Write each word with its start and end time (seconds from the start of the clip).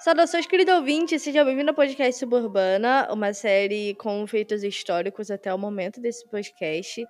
Saudações, 0.00 0.46
querido 0.46 0.72
ouvinte, 0.72 1.18
seja 1.18 1.44
bem-vindo 1.44 1.68
ao 1.68 1.74
podcast 1.74 2.18
Suburbana, 2.18 3.06
uma 3.12 3.34
série 3.34 3.94
com 3.96 4.26
feitos 4.26 4.64
históricos 4.64 5.30
até 5.30 5.52
o 5.52 5.58
momento 5.58 6.00
desse 6.00 6.26
podcast. 6.26 7.04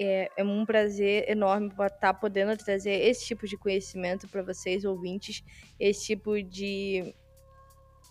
É, 0.00 0.30
é 0.36 0.44
um 0.44 0.64
prazer 0.64 1.28
enorme 1.28 1.66
estar 1.66 1.90
tá 1.90 2.14
podendo 2.14 2.56
trazer 2.56 2.92
esse 2.92 3.26
tipo 3.26 3.44
de 3.44 3.56
conhecimento 3.56 4.28
para 4.28 4.40
vocês, 4.44 4.84
ouvintes, 4.84 5.42
esse 5.80 6.06
tipo 6.06 6.40
de. 6.40 7.12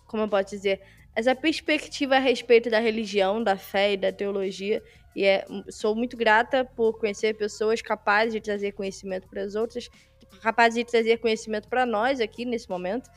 Como 0.06 0.24
eu 0.24 0.28
posso 0.28 0.50
dizer? 0.50 0.82
Essa 1.16 1.34
perspectiva 1.34 2.16
a 2.16 2.20
respeito 2.20 2.68
da 2.68 2.80
religião, 2.80 3.42
da 3.42 3.56
fé 3.56 3.94
e 3.94 3.96
da 3.96 4.12
teologia. 4.12 4.82
E 5.16 5.24
é, 5.24 5.46
sou 5.70 5.96
muito 5.96 6.18
grata 6.18 6.66
por 6.66 6.98
conhecer 6.98 7.32
pessoas 7.32 7.80
capazes 7.80 8.34
de 8.34 8.42
trazer 8.42 8.72
conhecimento 8.72 9.26
para 9.26 9.40
as 9.40 9.54
outras, 9.54 9.88
capazes 10.42 10.74
de 10.74 10.84
trazer 10.84 11.16
conhecimento 11.16 11.66
para 11.66 11.86
nós 11.86 12.20
aqui 12.20 12.44
nesse 12.44 12.68
momento. 12.68 13.08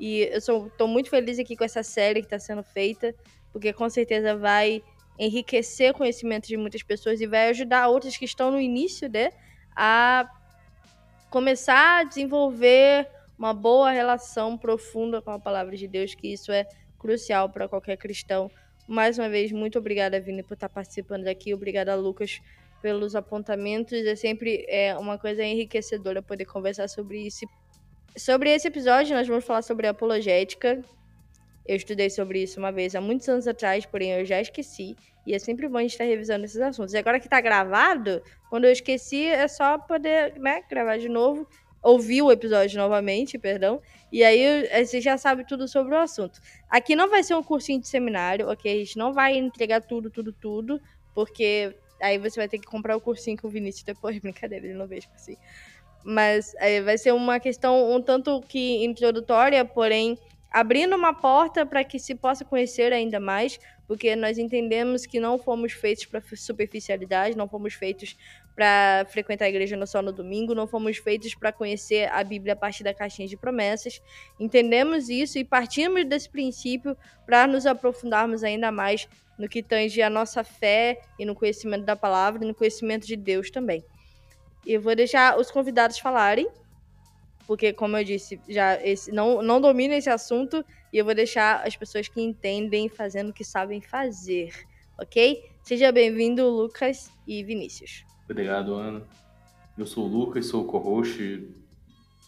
E 0.00 0.22
eu 0.32 0.38
estou 0.38 0.88
muito 0.88 1.10
feliz 1.10 1.38
aqui 1.38 1.54
com 1.54 1.62
essa 1.62 1.82
série 1.82 2.20
que 2.20 2.26
está 2.26 2.38
sendo 2.38 2.62
feita, 2.62 3.14
porque 3.52 3.70
com 3.70 3.88
certeza 3.90 4.34
vai 4.34 4.82
enriquecer 5.18 5.90
o 5.90 5.94
conhecimento 5.94 6.48
de 6.48 6.56
muitas 6.56 6.82
pessoas 6.82 7.20
e 7.20 7.26
vai 7.26 7.50
ajudar 7.50 7.86
outras 7.88 8.16
que 8.16 8.24
estão 8.24 8.50
no 8.50 8.58
início, 8.58 9.10
né, 9.10 9.30
a 9.76 10.26
começar 11.28 12.00
a 12.00 12.04
desenvolver 12.04 13.06
uma 13.38 13.52
boa 13.52 13.90
relação 13.90 14.56
profunda 14.56 15.20
com 15.20 15.30
a 15.32 15.38
palavra 15.38 15.76
de 15.76 15.86
Deus, 15.86 16.14
que 16.14 16.32
isso 16.32 16.50
é 16.50 16.66
crucial 16.98 17.50
para 17.50 17.68
qualquer 17.68 17.98
cristão. 17.98 18.50
Mais 18.88 19.18
uma 19.18 19.28
vez, 19.28 19.52
muito 19.52 19.78
obrigada, 19.78 20.18
Vini, 20.18 20.42
por 20.42 20.54
estar 20.54 20.70
participando 20.70 21.28
aqui. 21.28 21.52
Obrigada, 21.52 21.94
Lucas, 21.94 22.40
pelos 22.80 23.14
apontamentos. 23.14 23.92
É 24.06 24.16
sempre 24.16 24.64
é, 24.66 24.96
uma 24.96 25.18
coisa 25.18 25.44
enriquecedora 25.44 26.22
poder 26.22 26.46
conversar 26.46 26.88
sobre 26.88 27.18
isso 27.18 27.44
Sobre 28.16 28.50
esse 28.50 28.66
episódio, 28.66 29.14
nós 29.14 29.28
vamos 29.28 29.44
falar 29.44 29.62
sobre 29.62 29.86
apologética. 29.86 30.82
Eu 31.64 31.76
estudei 31.76 32.10
sobre 32.10 32.42
isso 32.42 32.58
uma 32.58 32.72
vez 32.72 32.94
há 32.96 33.00
muitos 33.00 33.28
anos 33.28 33.46
atrás, 33.46 33.86
porém 33.86 34.10
eu 34.10 34.24
já 34.24 34.40
esqueci. 34.40 34.96
E 35.24 35.32
é 35.32 35.38
sempre 35.38 35.68
bom 35.68 35.78
a 35.78 35.82
gente 35.82 35.92
estar 35.92 36.04
revisando 36.04 36.44
esses 36.44 36.60
assuntos. 36.60 36.92
E 36.92 36.98
agora 36.98 37.20
que 37.20 37.26
está 37.26 37.40
gravado, 37.40 38.20
quando 38.48 38.64
eu 38.64 38.72
esqueci, 38.72 39.26
é 39.26 39.46
só 39.46 39.78
poder 39.78 40.36
né, 40.40 40.62
gravar 40.68 40.98
de 40.98 41.08
novo, 41.08 41.46
ouvir 41.80 42.22
o 42.22 42.32
episódio 42.32 42.78
novamente, 42.78 43.38
perdão. 43.38 43.80
E 44.10 44.24
aí 44.24 44.68
você 44.84 45.00
já 45.00 45.16
sabe 45.16 45.46
tudo 45.46 45.68
sobre 45.68 45.94
o 45.94 45.98
assunto. 45.98 46.40
Aqui 46.68 46.96
não 46.96 47.08
vai 47.08 47.22
ser 47.22 47.34
um 47.34 47.44
cursinho 47.44 47.80
de 47.80 47.86
seminário, 47.86 48.48
ok? 48.48 48.72
A 48.74 48.84
gente 48.84 48.98
não 48.98 49.12
vai 49.12 49.36
entregar 49.36 49.82
tudo, 49.82 50.10
tudo, 50.10 50.32
tudo, 50.32 50.80
porque 51.14 51.76
aí 52.02 52.18
você 52.18 52.40
vai 52.40 52.48
ter 52.48 52.58
que 52.58 52.66
comprar 52.66 52.96
o 52.96 53.00
cursinho 53.00 53.40
com 53.40 53.46
o 53.46 53.50
Vinícius 53.50 53.84
depois. 53.84 54.18
Brincadeira, 54.20 54.66
ele 54.66 54.74
não 54.74 54.88
vejo 54.88 55.08
cursinho. 55.08 55.38
Mas 56.04 56.54
é, 56.58 56.80
vai 56.80 56.96
ser 56.96 57.12
uma 57.12 57.38
questão 57.38 57.92
um 57.92 58.00
tanto 58.00 58.40
que 58.42 58.84
introdutória, 58.84 59.64
porém 59.64 60.18
abrindo 60.50 60.96
uma 60.96 61.14
porta 61.14 61.64
para 61.64 61.84
que 61.84 61.98
se 61.98 62.14
possa 62.14 62.44
conhecer 62.44 62.92
ainda 62.92 63.20
mais, 63.20 63.58
porque 63.86 64.16
nós 64.16 64.36
entendemos 64.36 65.06
que 65.06 65.20
não 65.20 65.38
fomos 65.38 65.72
feitos 65.72 66.06
para 66.06 66.20
superficialidade, 66.36 67.36
não 67.36 67.48
fomos 67.48 67.74
feitos 67.74 68.16
para 68.54 69.06
frequentar 69.08 69.46
a 69.46 69.48
igreja 69.48 69.86
só 69.86 70.02
no 70.02 70.12
domingo, 70.12 70.54
não 70.54 70.66
fomos 70.66 70.98
feitos 70.98 71.34
para 71.34 71.52
conhecer 71.52 72.10
a 72.12 72.22
Bíblia 72.22 72.54
a 72.54 72.56
partir 72.56 72.82
da 72.82 72.92
caixinha 72.92 73.28
de 73.28 73.36
promessas. 73.36 74.02
Entendemos 74.38 75.08
isso 75.08 75.38
e 75.38 75.44
partimos 75.44 76.04
desse 76.04 76.28
princípio 76.28 76.96
para 77.24 77.46
nos 77.46 77.64
aprofundarmos 77.64 78.42
ainda 78.42 78.70
mais 78.72 79.08
no 79.38 79.48
que 79.48 79.62
tange 79.62 80.02
a 80.02 80.10
nossa 80.10 80.44
fé 80.44 81.00
e 81.18 81.24
no 81.24 81.34
conhecimento 81.34 81.84
da 81.84 81.96
palavra 81.96 82.44
e 82.44 82.46
no 82.46 82.54
conhecimento 82.54 83.06
de 83.06 83.16
Deus 83.16 83.50
também. 83.50 83.82
Eu 84.66 84.80
vou 84.80 84.94
deixar 84.94 85.38
os 85.38 85.50
convidados 85.50 85.98
falarem, 85.98 86.48
porque, 87.46 87.72
como 87.72 87.96
eu 87.96 88.04
disse, 88.04 88.40
já 88.48 88.80
esse, 88.84 89.10
não, 89.10 89.42
não 89.42 89.60
domino 89.60 89.94
esse 89.94 90.08
assunto, 90.08 90.64
e 90.92 90.98
eu 90.98 91.04
vou 91.04 91.14
deixar 91.14 91.66
as 91.66 91.76
pessoas 91.76 92.08
que 92.08 92.20
entendem 92.20 92.88
fazendo 92.88 93.30
o 93.30 93.32
que 93.32 93.44
sabem 93.44 93.80
fazer, 93.80 94.52
ok? 94.98 95.44
Seja 95.62 95.90
bem-vindo, 95.90 96.48
Lucas 96.48 97.10
e 97.26 97.42
Vinícius. 97.42 98.04
Obrigado, 98.28 98.74
Ana. 98.74 99.02
Eu 99.76 99.86
sou 99.86 100.04
o 100.04 100.08
Lucas, 100.08 100.46
sou 100.46 100.62
o 100.62 100.66
co-host 100.66 101.48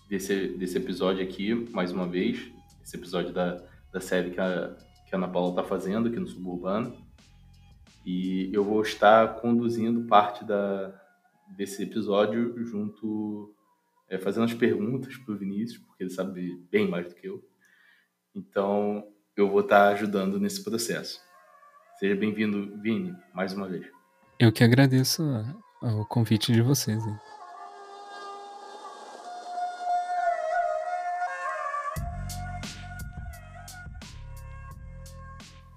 desse, 0.09 0.49
desse 0.49 0.77
episódio 0.77 1.23
aqui, 1.23 1.55
mais 1.71 1.93
uma 1.93 2.07
vez. 2.07 2.51
Esse 2.83 2.97
episódio 2.97 3.33
da, 3.33 3.63
da 3.93 4.01
série 4.01 4.31
que 4.31 4.41
a, 4.41 4.75
que 5.07 5.15
a 5.15 5.19
Ana 5.19 5.29
Paula 5.29 5.51
está 5.51 5.63
fazendo 5.63 6.09
aqui 6.09 6.19
no 6.19 6.27
Suburbano. 6.27 6.97
E 8.05 8.51
eu 8.53 8.65
vou 8.65 8.83
estar 8.83 9.41
conduzindo 9.41 10.07
parte 10.09 10.45
da, 10.45 11.02
desse 11.57 11.83
episódio 11.83 12.65
junto, 12.65 13.55
é, 14.09 14.19
fazendo 14.19 14.45
as 14.45 14.55
perguntas 14.55 15.17
para 15.17 15.35
o 15.35 15.39
Vinícius, 15.39 15.83
porque 15.83 16.05
ele 16.05 16.11
sabe 16.11 16.57
bem 16.71 16.89
mais 16.89 17.09
do 17.09 17.15
que 17.15 17.27
eu. 17.27 17.43
Então, 18.35 19.07
eu 19.37 19.51
vou 19.51 19.61
estar 19.61 19.89
ajudando 19.89 20.41
nesse 20.41 20.63
processo. 20.63 21.21
Seja 21.99 22.15
bem-vindo, 22.15 22.81
Vini, 22.81 23.15
mais 23.35 23.53
uma 23.53 23.69
vez. 23.69 23.87
Eu 24.39 24.51
que 24.51 24.65
agradeço 24.65 25.23
o 25.81 26.05
convite 26.07 26.53
de 26.53 26.63
vocês. 26.63 27.05
Hein? 27.05 27.19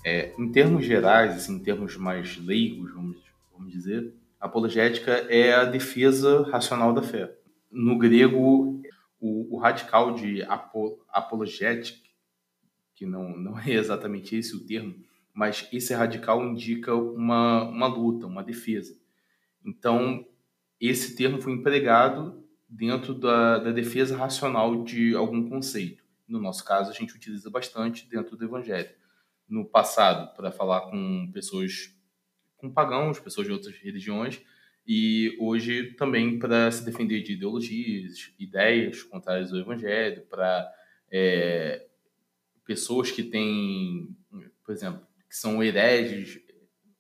É, 0.03 0.33
em 0.37 0.51
termos 0.51 0.85
gerais, 0.85 1.35
assim, 1.35 1.55
em 1.55 1.59
termos 1.59 1.97
mais 1.97 2.37
leigos, 2.37 2.93
vamos, 2.93 3.17
vamos 3.51 3.71
dizer, 3.71 4.13
apologética 4.45 5.11
é 5.29 5.53
a 5.53 5.65
defesa 5.65 6.43
racional 6.49 6.93
da 6.93 7.01
fé. 7.01 7.35
No 7.71 7.97
grego, 7.97 8.81
o, 9.19 9.55
o 9.55 9.57
radical 9.57 10.13
de 10.13 10.43
apo, 10.43 11.03
apologética, 11.09 11.99
que 12.95 13.05
não, 13.05 13.35
não 13.37 13.59
é 13.59 13.71
exatamente 13.71 14.35
esse 14.35 14.55
o 14.55 14.65
termo, 14.65 14.95
mas 15.33 15.67
esse 15.73 15.93
radical 15.93 16.45
indica 16.45 16.93
uma, 16.93 17.63
uma 17.63 17.87
luta, 17.87 18.27
uma 18.27 18.43
defesa. 18.43 18.95
Então, 19.65 20.25
esse 20.79 21.15
termo 21.15 21.41
foi 21.41 21.51
empregado 21.51 22.45
dentro 22.69 23.13
da, 23.13 23.57
da 23.57 23.71
defesa 23.71 24.15
racional 24.15 24.83
de 24.83 25.15
algum 25.15 25.49
conceito. 25.49 26.03
No 26.27 26.39
nosso 26.39 26.63
caso, 26.63 26.89
a 26.89 26.93
gente 26.93 27.15
utiliza 27.15 27.49
bastante 27.49 28.07
dentro 28.07 28.37
do 28.37 28.45
Evangelho. 28.45 28.89
No 29.47 29.65
passado, 29.65 30.35
para 30.35 30.51
falar 30.51 30.81
com 30.89 31.29
pessoas 31.31 31.94
com 32.65 32.73
pagãos, 32.73 33.19
pessoas 33.19 33.47
de 33.47 33.53
outras 33.53 33.75
religiões, 33.77 34.41
e 34.87 35.35
hoje 35.39 35.93
também 35.93 36.37
para 36.37 36.69
se 36.71 36.85
defender 36.85 37.21
de 37.21 37.33
ideologias, 37.33 38.33
ideias 38.39 39.03
contrárias 39.03 39.51
ao 39.51 39.59
evangelho, 39.59 40.23
para 40.29 40.71
é, 41.11 41.85
pessoas 42.65 43.11
que 43.11 43.23
têm, 43.23 44.15
por 44.63 44.73
exemplo, 44.73 45.01
que 45.29 45.35
são 45.35 45.63
hereges, 45.63 46.39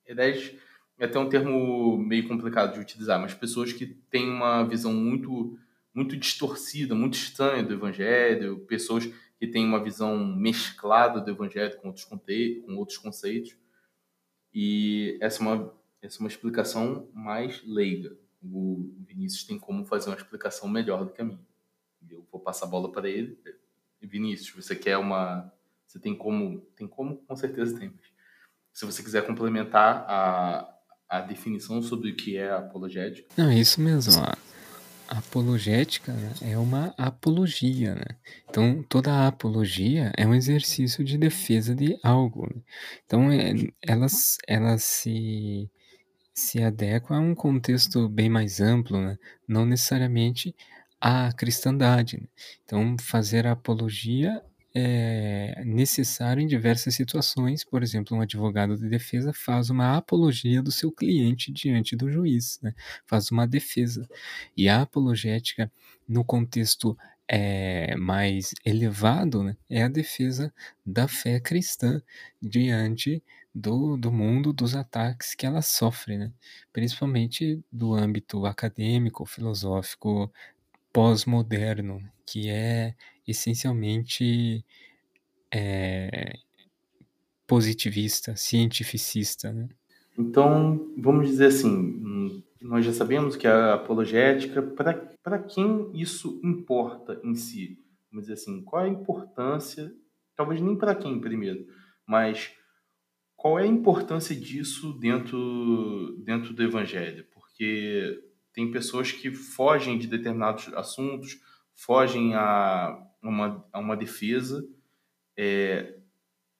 hereges 0.07 0.55
é 0.97 1.05
até 1.05 1.19
um 1.19 1.27
termo 1.27 1.97
meio 1.97 2.27
complicado 2.27 2.73
de 2.73 2.79
utilizar, 2.79 3.19
mas 3.19 3.33
pessoas 3.33 3.73
que 3.73 3.85
têm 3.85 4.29
uma 4.29 4.63
visão 4.63 4.93
muito 4.93 5.57
muito 5.93 6.17
distorcida, 6.17 6.93
muito 6.93 7.13
estranha 7.13 7.63
do 7.63 7.73
evangelho, 7.73 8.59
pessoas 8.67 9.09
que 9.39 9.47
têm 9.47 9.65
uma 9.65 9.81
visão 9.81 10.17
mesclada 10.35 11.21
do 11.21 11.31
evangelho 11.31 11.77
com 11.77 11.87
outros, 11.87 12.03
com 12.03 12.75
outros 12.75 12.97
conceitos. 12.97 13.55
E 14.55 15.17
essa 15.19 15.43
é 15.43 15.45
uma, 15.45 15.73
essa 16.01 16.17
é 16.17 16.19
uma 16.21 16.29
explicação 16.29 17.09
mais 17.13 17.61
leiga. 17.67 18.15
O 18.41 18.89
Vinícius 19.05 19.43
tem 19.43 19.59
como 19.59 19.85
fazer 19.85 20.09
uma 20.09 20.15
explicação 20.15 20.69
melhor 20.69 21.03
do 21.03 21.11
que 21.11 21.21
a 21.21 21.25
minha. 21.25 21.39
Eu 22.09 22.25
vou 22.31 22.39
passar 22.39 22.65
a 22.65 22.69
bola 22.69 22.89
para 22.89 23.09
ele. 23.09 23.37
Vinícius, 24.01 24.65
você 24.65 24.75
quer 24.75 24.97
uma. 24.97 25.51
Você 25.85 25.99
tem 25.99 26.15
como. 26.15 26.61
Tem 26.75 26.87
como? 26.87 27.17
Com 27.17 27.35
certeza 27.35 27.77
tem. 27.77 27.89
Mas 27.89 28.05
se 28.71 28.85
você 28.85 29.03
quiser 29.03 29.25
complementar 29.25 30.05
a, 30.07 30.73
a 31.09 31.21
definição 31.21 31.81
sobre 31.81 32.11
o 32.11 32.15
que 32.15 32.37
é 32.37 32.51
apologética. 32.51 33.27
Não, 33.35 33.49
é 33.49 33.59
isso 33.59 33.81
mesmo. 33.81 34.13
Apologética 35.07 36.11
né, 36.13 36.33
é 36.41 36.57
uma 36.57 36.93
apologia, 36.97 37.95
né? 37.95 38.17
Então, 38.49 38.83
toda 38.83 39.27
apologia 39.27 40.11
é 40.17 40.25
um 40.25 40.33
exercício 40.33 41.03
de 41.03 41.17
defesa 41.17 41.75
de 41.75 41.97
algo. 42.03 42.47
Né? 42.47 42.61
Então, 43.05 43.31
é, 43.31 43.53
elas, 43.81 44.37
elas 44.47 44.83
se, 44.83 45.69
se 46.33 46.63
adequam 46.63 47.17
a 47.17 47.19
um 47.19 47.35
contexto 47.35 48.07
bem 48.09 48.29
mais 48.29 48.59
amplo, 48.59 49.01
né? 49.01 49.17
não 49.47 49.65
necessariamente 49.65 50.55
à 50.99 51.31
cristandade. 51.33 52.17
Né? 52.17 52.27
Então, 52.63 52.95
fazer 52.99 53.47
apologia 53.47 54.41
é 54.77 55.63
necessário 55.63 56.41
em 56.41 56.47
diversas 56.47 56.95
situações. 56.95 57.63
Por 57.63 57.81
exemplo, 57.81 58.17
um 58.17 58.21
advogado 58.21 58.77
de 58.77 58.89
defesa 58.89 59.31
faz 59.33 59.69
uma 59.69 59.95
apologia 59.95 60.61
do 60.61 60.71
seu 60.71 60.91
cliente 60.91 61.49
diante 61.51 61.95
do 61.95 62.11
juiz, 62.11 62.59
né? 62.61 62.73
faz 63.05 63.31
uma 63.31 63.47
defesa. 63.47 64.05
E 64.55 64.67
a 64.67 64.81
apologética, 64.81 65.71
no 66.05 66.25
contexto 66.25 66.97
é, 67.25 67.95
mais 67.95 68.53
elevado, 68.65 69.43
né? 69.43 69.55
é 69.69 69.83
a 69.83 69.87
defesa 69.87 70.53
da 70.85 71.07
fé 71.07 71.39
cristã 71.39 72.01
diante 72.41 73.23
do, 73.53 73.95
do 73.95 74.11
mundo, 74.11 74.51
dos 74.51 74.75
ataques 74.75 75.33
que 75.33 75.45
ela 75.45 75.61
sofre, 75.61 76.17
né? 76.17 76.33
principalmente 76.73 77.63
do 77.71 77.93
âmbito 77.93 78.45
acadêmico, 78.45 79.25
filosófico, 79.25 80.29
pós-moderno, 80.95 81.99
que 82.25 82.49
é 82.49 82.95
essencialmente 83.27 84.63
é, 85.53 86.37
positivista, 87.45 88.33
cientificista, 88.37 89.51
né? 89.51 89.67
Então, 90.17 90.93
vamos 90.97 91.27
dizer 91.27 91.47
assim, 91.47 92.41
nós 92.61 92.85
já 92.85 92.93
sabemos 92.93 93.35
que 93.35 93.45
a 93.45 93.73
apologética, 93.73 94.61
para 94.61 95.39
quem 95.39 95.91
isso 95.93 96.39
importa 96.41 97.19
em 97.25 97.35
si? 97.35 97.77
Vamos 98.09 98.27
dizer 98.27 98.35
assim, 98.35 98.63
qual 98.63 98.85
é 98.85 98.85
a 98.85 98.93
importância, 98.93 99.93
talvez 100.33 100.61
nem 100.61 100.77
para 100.77 100.95
quem 100.95 101.19
primeiro, 101.19 101.67
mas 102.07 102.53
qual 103.35 103.59
é 103.59 103.63
a 103.63 103.67
importância 103.67 104.33
disso 104.33 104.93
dentro, 104.93 106.15
dentro 106.23 106.53
do 106.53 106.63
evangelho? 106.63 107.25
Porque 107.33 108.23
tem 108.55 108.71
pessoas 108.71 109.11
que 109.11 109.31
fogem 109.31 109.99
de 109.99 110.07
determinados 110.07 110.73
assuntos, 110.73 111.41
fogem 111.73 112.33
a 112.35 112.97
uma, 113.21 113.67
a 113.71 113.79
uma 113.79 113.97
defesa, 113.97 114.65
é, 115.37 115.97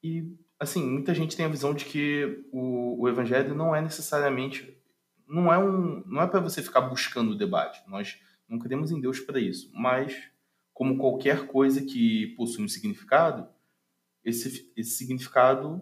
e 0.03 0.35
assim, 0.59 0.85
muita 0.85 1.13
gente 1.13 1.37
tem 1.37 1.45
a 1.45 1.49
visão 1.49 1.73
de 1.73 1.85
que 1.85 2.45
o, 2.51 3.01
o 3.01 3.07
evangelho 3.07 3.55
não 3.55 3.73
é 3.73 3.81
necessariamente 3.81 4.77
não 5.27 5.51
é 5.51 5.57
um 5.57 6.03
não 6.05 6.21
é 6.21 6.27
para 6.27 6.39
você 6.39 6.61
ficar 6.61 6.81
buscando 6.81 7.31
o 7.31 7.37
debate. 7.37 7.81
Nós 7.87 8.19
não 8.47 8.59
queremos 8.59 8.91
em 8.91 8.99
Deus 8.99 9.19
para 9.19 9.39
isso, 9.39 9.71
mas 9.73 10.29
como 10.73 10.97
qualquer 10.97 11.47
coisa 11.47 11.81
que 11.81 12.35
possui 12.35 12.63
um 12.63 12.67
significado, 12.67 13.47
esse, 14.23 14.71
esse 14.75 14.97
significado 14.97 15.81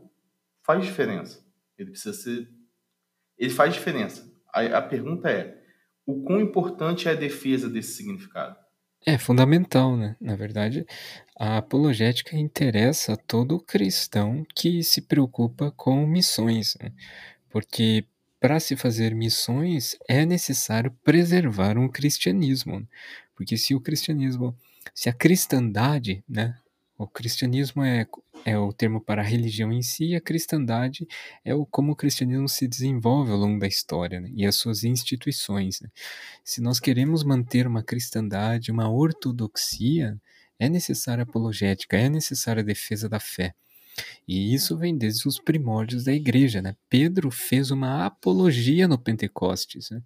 faz 0.62 0.86
diferença. 0.86 1.46
Ele 1.78 1.90
precisa 1.90 2.14
ser 2.14 2.50
ele 3.38 3.50
faz 3.50 3.74
diferença. 3.74 4.32
A, 4.54 4.62
a 4.78 4.82
pergunta 4.82 5.30
é: 5.30 5.63
o 6.06 6.24
quão 6.24 6.42
importante 6.42 7.08
é 7.08 7.12
a 7.12 7.16
defesa 7.16 7.70
desse 7.70 7.94
significado? 7.94 8.58
É 9.06 9.18
fundamental, 9.18 9.98
né? 9.98 10.16
Na 10.20 10.36
verdade, 10.36 10.86
a 11.38 11.58
apologética 11.58 12.38
interessa 12.38 13.14
a 13.14 13.18
todo 13.18 13.60
cristão 13.60 14.46
que 14.56 14.82
se 14.82 15.02
preocupa 15.02 15.72
com 15.76 16.06
missões, 16.08 16.78
né? 16.82 16.92
porque 17.50 18.06
para 18.40 18.60
se 18.60 18.76
fazer 18.76 19.14
missões 19.14 19.98
é 20.08 20.26
necessário 20.26 20.92
preservar 21.04 21.78
um 21.78 21.88
cristianismo, 21.88 22.80
né? 22.80 22.88
porque 23.36 23.58
se 23.58 23.76
o 23.76 23.82
cristianismo, 23.82 24.56
se 24.94 25.10
a 25.10 25.14
cristandade, 25.14 26.24
né? 26.28 26.56
O 27.04 27.08
cristianismo 27.08 27.84
é, 27.84 28.08
é 28.46 28.58
o 28.58 28.72
termo 28.74 29.02
para 29.02 29.22
a 29.22 29.26
religião 29.26 29.72
em 29.72 29.82
si, 29.82 30.12
e 30.12 30.16
a 30.16 30.22
cristandade 30.22 31.08
é 31.44 31.54
o 31.54 31.66
como 31.66 31.92
o 31.92 31.96
cristianismo 31.96 32.48
se 32.50 32.68
desenvolve 32.68 33.32
ao 33.32 33.38
longo 33.38 33.60
da 33.60 33.68
história 33.68 34.20
né? 34.20 34.32
e 34.34 34.46
as 34.46 34.56
suas 34.56 34.84
instituições. 34.84 35.82
Né? 35.82 35.90
Se 36.44 36.62
nós 36.62 36.80
queremos 36.80 37.24
manter 37.24 37.68
uma 37.68 37.84
cristandade, 37.84 38.72
uma 38.72 38.90
ortodoxia, 38.90 40.20
é 40.60 40.70
necessária 40.70 41.24
apologética, 41.24 41.98
é 41.98 42.10
necessária 42.10 42.62
a 42.62 42.66
defesa 42.66 43.10
da 43.10 43.20
fé. 43.20 43.54
E 44.28 44.54
isso 44.54 44.78
vem 44.78 44.98
desde 44.98 45.28
os 45.28 45.40
primórdios 45.40 46.06
da 46.06 46.14
igreja, 46.14 46.62
né? 46.62 46.76
Pedro 46.90 47.30
fez 47.30 47.70
uma 47.70 48.06
apologia 48.06 48.88
no 48.88 48.98
Pentecostes, 48.98 49.92
né? 49.92 50.02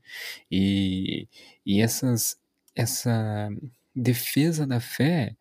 E, 0.52 1.28
e 1.66 1.82
essas, 1.82 2.38
essa 2.76 3.50
defesa 3.96 4.68
da 4.68 4.80
fé 4.80 5.36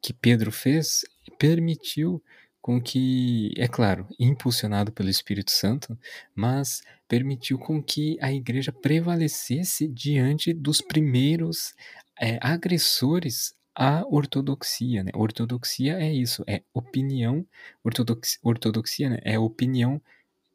que 0.00 0.12
Pedro 0.12 0.50
fez 0.52 1.04
permitiu 1.38 2.22
com 2.60 2.80
que, 2.80 3.52
é 3.56 3.66
claro, 3.66 4.06
impulsionado 4.18 4.92
pelo 4.92 5.08
Espírito 5.08 5.50
Santo, 5.50 5.98
mas 6.34 6.82
permitiu 7.08 7.58
com 7.58 7.82
que 7.82 8.18
a 8.20 8.32
igreja 8.32 8.70
prevalecesse 8.70 9.88
diante 9.88 10.52
dos 10.52 10.80
primeiros 10.80 11.74
é, 12.20 12.38
agressores 12.42 13.54
à 13.74 14.04
ortodoxia. 14.06 15.02
Né? 15.02 15.10
Ortodoxia 15.14 15.98
é 15.98 16.12
isso, 16.12 16.44
é 16.46 16.62
opinião, 16.74 17.46
ortodoxia, 17.82 18.38
ortodoxia 18.42 19.10
né? 19.10 19.18
é 19.24 19.38
opinião 19.38 20.00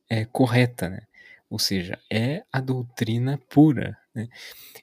é, 0.10 0.26
correta, 0.26 0.90
né? 0.90 1.02
ou 1.50 1.58
seja, 1.58 1.98
é 2.12 2.44
a 2.52 2.60
doutrina 2.60 3.40
pura. 3.50 3.98
Né? 4.14 4.28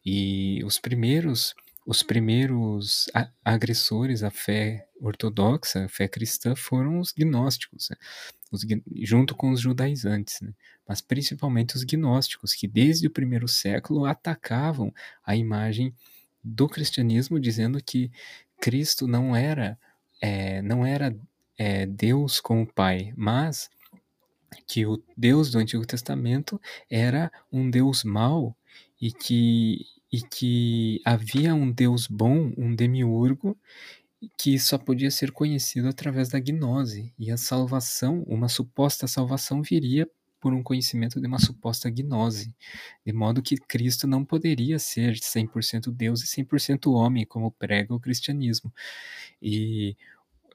E 0.04 0.62
os 0.64 0.80
primeiros 0.80 1.54
os 1.86 2.02
primeiros 2.02 3.10
agressores 3.44 4.22
à 4.22 4.30
fé 4.30 4.86
ortodoxa, 5.00 5.84
à 5.84 5.88
fé 5.88 6.06
cristã, 6.06 6.54
foram 6.54 7.00
os 7.00 7.12
gnósticos, 7.12 7.88
né? 7.90 7.96
os, 8.50 8.66
junto 9.02 9.34
com 9.34 9.50
os 9.50 9.60
judaizantes, 9.60 10.40
né? 10.40 10.52
mas 10.86 11.00
principalmente 11.00 11.76
os 11.76 11.84
gnósticos, 11.84 12.54
que 12.54 12.68
desde 12.68 13.06
o 13.06 13.10
primeiro 13.10 13.48
século 13.48 14.04
atacavam 14.04 14.92
a 15.24 15.34
imagem 15.34 15.94
do 16.42 16.68
cristianismo, 16.68 17.38
dizendo 17.40 17.82
que 17.82 18.10
Cristo 18.60 19.06
não 19.06 19.34
era, 19.34 19.78
é, 20.20 20.60
não 20.62 20.84
era 20.84 21.16
é, 21.56 21.86
Deus 21.86 22.40
como 22.40 22.66
Pai, 22.66 23.12
mas 23.16 23.70
que 24.66 24.84
o 24.84 25.02
Deus 25.16 25.50
do 25.50 25.58
Antigo 25.58 25.86
Testamento 25.86 26.60
era 26.90 27.30
um 27.52 27.70
Deus 27.70 28.04
mau 28.04 28.56
e 29.00 29.12
que 29.12 29.86
e 30.12 30.22
que 30.22 31.00
havia 31.04 31.54
um 31.54 31.70
deus 31.70 32.06
bom, 32.06 32.52
um 32.58 32.74
demiurgo, 32.74 33.56
que 34.38 34.58
só 34.58 34.78
podia 34.78 35.10
ser 35.10 35.32
conhecido 35.32 35.88
através 35.88 36.28
da 36.28 36.38
gnose, 36.40 37.12
e 37.18 37.30
a 37.30 37.36
salvação, 37.36 38.22
uma 38.26 38.48
suposta 38.48 39.06
salvação, 39.06 39.62
viria 39.62 40.08
por 40.40 40.52
um 40.54 40.62
conhecimento 40.62 41.20
de 41.20 41.26
uma 41.26 41.38
suposta 41.38 41.90
gnose, 41.90 42.54
de 43.06 43.12
modo 43.12 43.42
que 43.42 43.56
Cristo 43.56 44.06
não 44.06 44.24
poderia 44.24 44.78
ser 44.78 45.16
100% 45.20 45.90
Deus 45.92 46.22
e 46.22 46.26
100% 46.26 46.92
homem, 46.92 47.26
como 47.26 47.50
prega 47.52 47.94
o 47.94 48.00
cristianismo. 48.00 48.72
E 49.42 49.96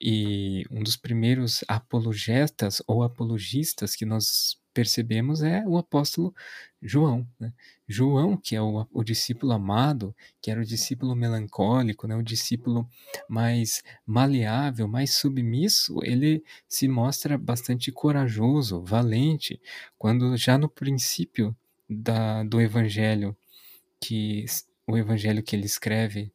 e 0.02 0.66
um 0.72 0.84
dos 0.84 0.98
primeiros 0.98 1.64
apologetas 1.68 2.82
ou 2.88 3.04
apologistas 3.04 3.96
que 3.96 4.06
nós 4.06 4.58
percebemos 4.76 5.42
é 5.42 5.64
o 5.66 5.78
apóstolo 5.78 6.36
João. 6.82 7.26
Né? 7.40 7.54
João, 7.88 8.36
que 8.36 8.56
é 8.56 8.62
o, 8.62 8.86
o, 8.92 9.04
discípulo 9.04 9.54
amado, 9.54 10.14
que 10.42 10.52
era 10.52 10.60
o 10.60 10.66
discípulo 10.66 11.16
melancólico, 11.16 12.06
né? 12.06 12.16
o 12.16 12.22
discípulo 12.22 12.88
mais 13.30 13.82
maleável, 14.06 14.86
mais 14.86 15.16
submisso, 15.16 15.98
ele 16.04 16.44
se 16.68 16.90
mostra 16.90 17.38
bastante 17.38 17.90
corajoso, 17.90 18.84
valente, 18.84 19.60
quando 19.98 20.36
já 20.36 20.58
no 20.58 20.68
princípio 20.68 21.56
da, 21.90 22.44
do 22.44 22.60
evangelho, 22.60 23.36
que 24.00 24.46
o 24.86 24.98
evangelho 24.98 25.42
que 25.42 25.56
ele 25.56 25.66
escreve 25.66 26.32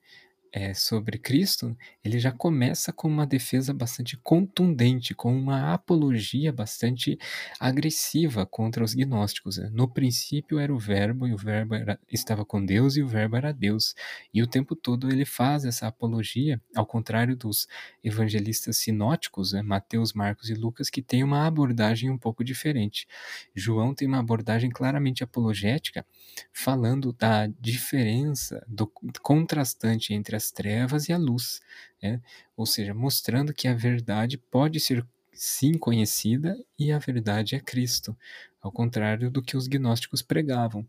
é, 0.53 0.75
sobre 0.75 1.19
Cristo, 1.19 1.77
ele 2.05 2.19
já 2.19 2.33
começa 2.33 2.93
com 2.93 3.07
uma 3.07 3.27
defesa 3.27 3.73
bastante 3.73 4.17
contundente, 4.17 5.15
com 5.15 5.37
uma 5.37 5.73
apologia 5.73 6.53
bastante 6.53 7.17
agressiva 7.59 8.45
contra 8.45 8.83
os 8.83 8.93
gnósticos. 8.95 9.59
Né? 9.59 9.71
No 9.73 9.87
princípio 9.87 10.59
era 10.59 10.75
o 10.75 10.79
Verbo, 10.79 11.29
e 11.29 11.33
o 11.33 11.37
Verbo 11.37 11.75
era, 11.75 11.99
estava 12.11 12.45
com 12.45 12.65
Deus, 12.65 12.97
e 12.97 13.03
o 13.03 13.07
Verbo 13.07 13.37
era 13.37 13.53
Deus. 13.53 13.95
E 14.35 14.43
o 14.43 14.47
tempo 14.47 14.75
todo 14.75 15.09
ele 15.11 15.25
faz 15.25 15.65
essa 15.65 15.87
apologia, 15.87 16.61
ao 16.75 16.87
contrário 16.87 17.37
dos 17.37 17.69
evangelistas 18.03 18.79
sinóticos, 18.79 19.53
né? 19.53 19.63
Mateus, 19.63 20.13
Marcos 20.13 20.51
e 20.51 20.55
Lucas, 20.55 20.91
que 20.91 21.03
têm 21.03 21.23
uma 21.23 21.47
abordagem 21.47 22.11
um 22.11 22.19
pouco 22.19 22.43
diferente. 22.43 23.07
João 23.55 23.95
tem 23.95 24.09
uma 24.09 24.19
abordagem 24.19 24.71
claramente 24.71 25.23
apologética, 25.23 26.05
falando 26.53 27.13
da 27.13 27.47
diferença, 27.47 28.65
do 28.67 28.87
contrastante 29.23 30.13
entre 30.13 30.40
as 30.41 30.51
trevas 30.51 31.09
e 31.09 31.13
a 31.13 31.19
luz, 31.19 31.61
né? 32.03 32.21
ou 32.57 32.65
seja, 32.65 32.95
mostrando 32.95 33.53
que 33.53 33.69
a 33.69 33.75
verdade 33.75 34.39
pode 34.39 34.81
ser 34.81 35.07
sim 35.33 35.79
conhecida 35.79 36.57
e 36.79 36.91
a 36.93 36.99
verdade 36.99 37.55
é 37.55 37.61
Cristo, 37.61 38.17
ao 38.61 38.73
contrário 38.73 39.31
do 39.31 39.43
que 39.43 39.57
os 39.57 39.67
gnósticos 39.67 40.23
pregavam. 40.23 40.87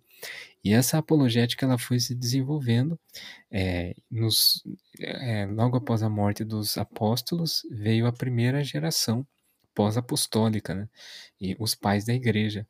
E 0.63 0.73
essa 0.73 0.97
apologética 0.97 1.65
ela 1.65 1.77
foi 1.77 1.99
se 1.99 2.13
desenvolvendo 2.15 2.99
é, 3.49 3.95
nos, 4.09 4.63
é, 4.99 5.45
logo 5.45 5.77
após 5.77 6.03
a 6.03 6.09
morte 6.09 6.43
dos 6.43 6.77
apóstolos 6.77 7.61
veio 7.71 8.05
a 8.07 8.13
primeira 8.13 8.63
geração 8.63 9.25
pós-apostólica, 9.73 10.75
né? 10.75 10.89
e 11.39 11.55
os 11.59 11.73
pais 11.75 12.05
da 12.05 12.13
igreja, 12.13 12.67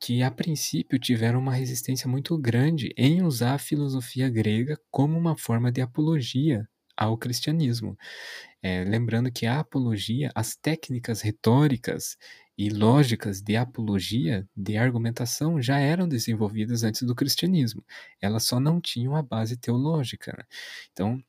que 0.00 0.22
a 0.22 0.30
princípio 0.30 0.98
tiveram 0.98 1.38
uma 1.38 1.52
resistência 1.52 2.08
muito 2.08 2.36
grande 2.38 2.92
em 2.96 3.22
usar 3.22 3.54
a 3.54 3.58
filosofia 3.58 4.30
grega 4.30 4.80
como 4.90 5.18
uma 5.18 5.36
forma 5.36 5.70
de 5.70 5.82
apologia 5.82 6.66
ao 6.96 7.18
cristianismo. 7.18 7.96
É, 8.62 8.84
lembrando 8.84 9.30
que 9.30 9.46
a 9.46 9.60
apologia, 9.60 10.30
as 10.34 10.56
técnicas 10.56 11.20
retóricas 11.20 12.16
e 12.56 12.70
lógicas 12.70 13.40
de 13.40 13.56
apologia, 13.56 14.46
de 14.56 14.76
argumentação, 14.76 15.60
já 15.62 15.78
eram 15.78 16.08
desenvolvidas 16.08 16.82
antes 16.82 17.02
do 17.02 17.14
cristianismo. 17.14 17.84
Elas 18.20 18.44
só 18.44 18.60
não 18.60 18.80
tinham 18.80 19.16
a 19.16 19.22
base 19.22 19.56
teológica. 19.56 20.34
Né? 20.36 20.44
Então, 20.92 21.22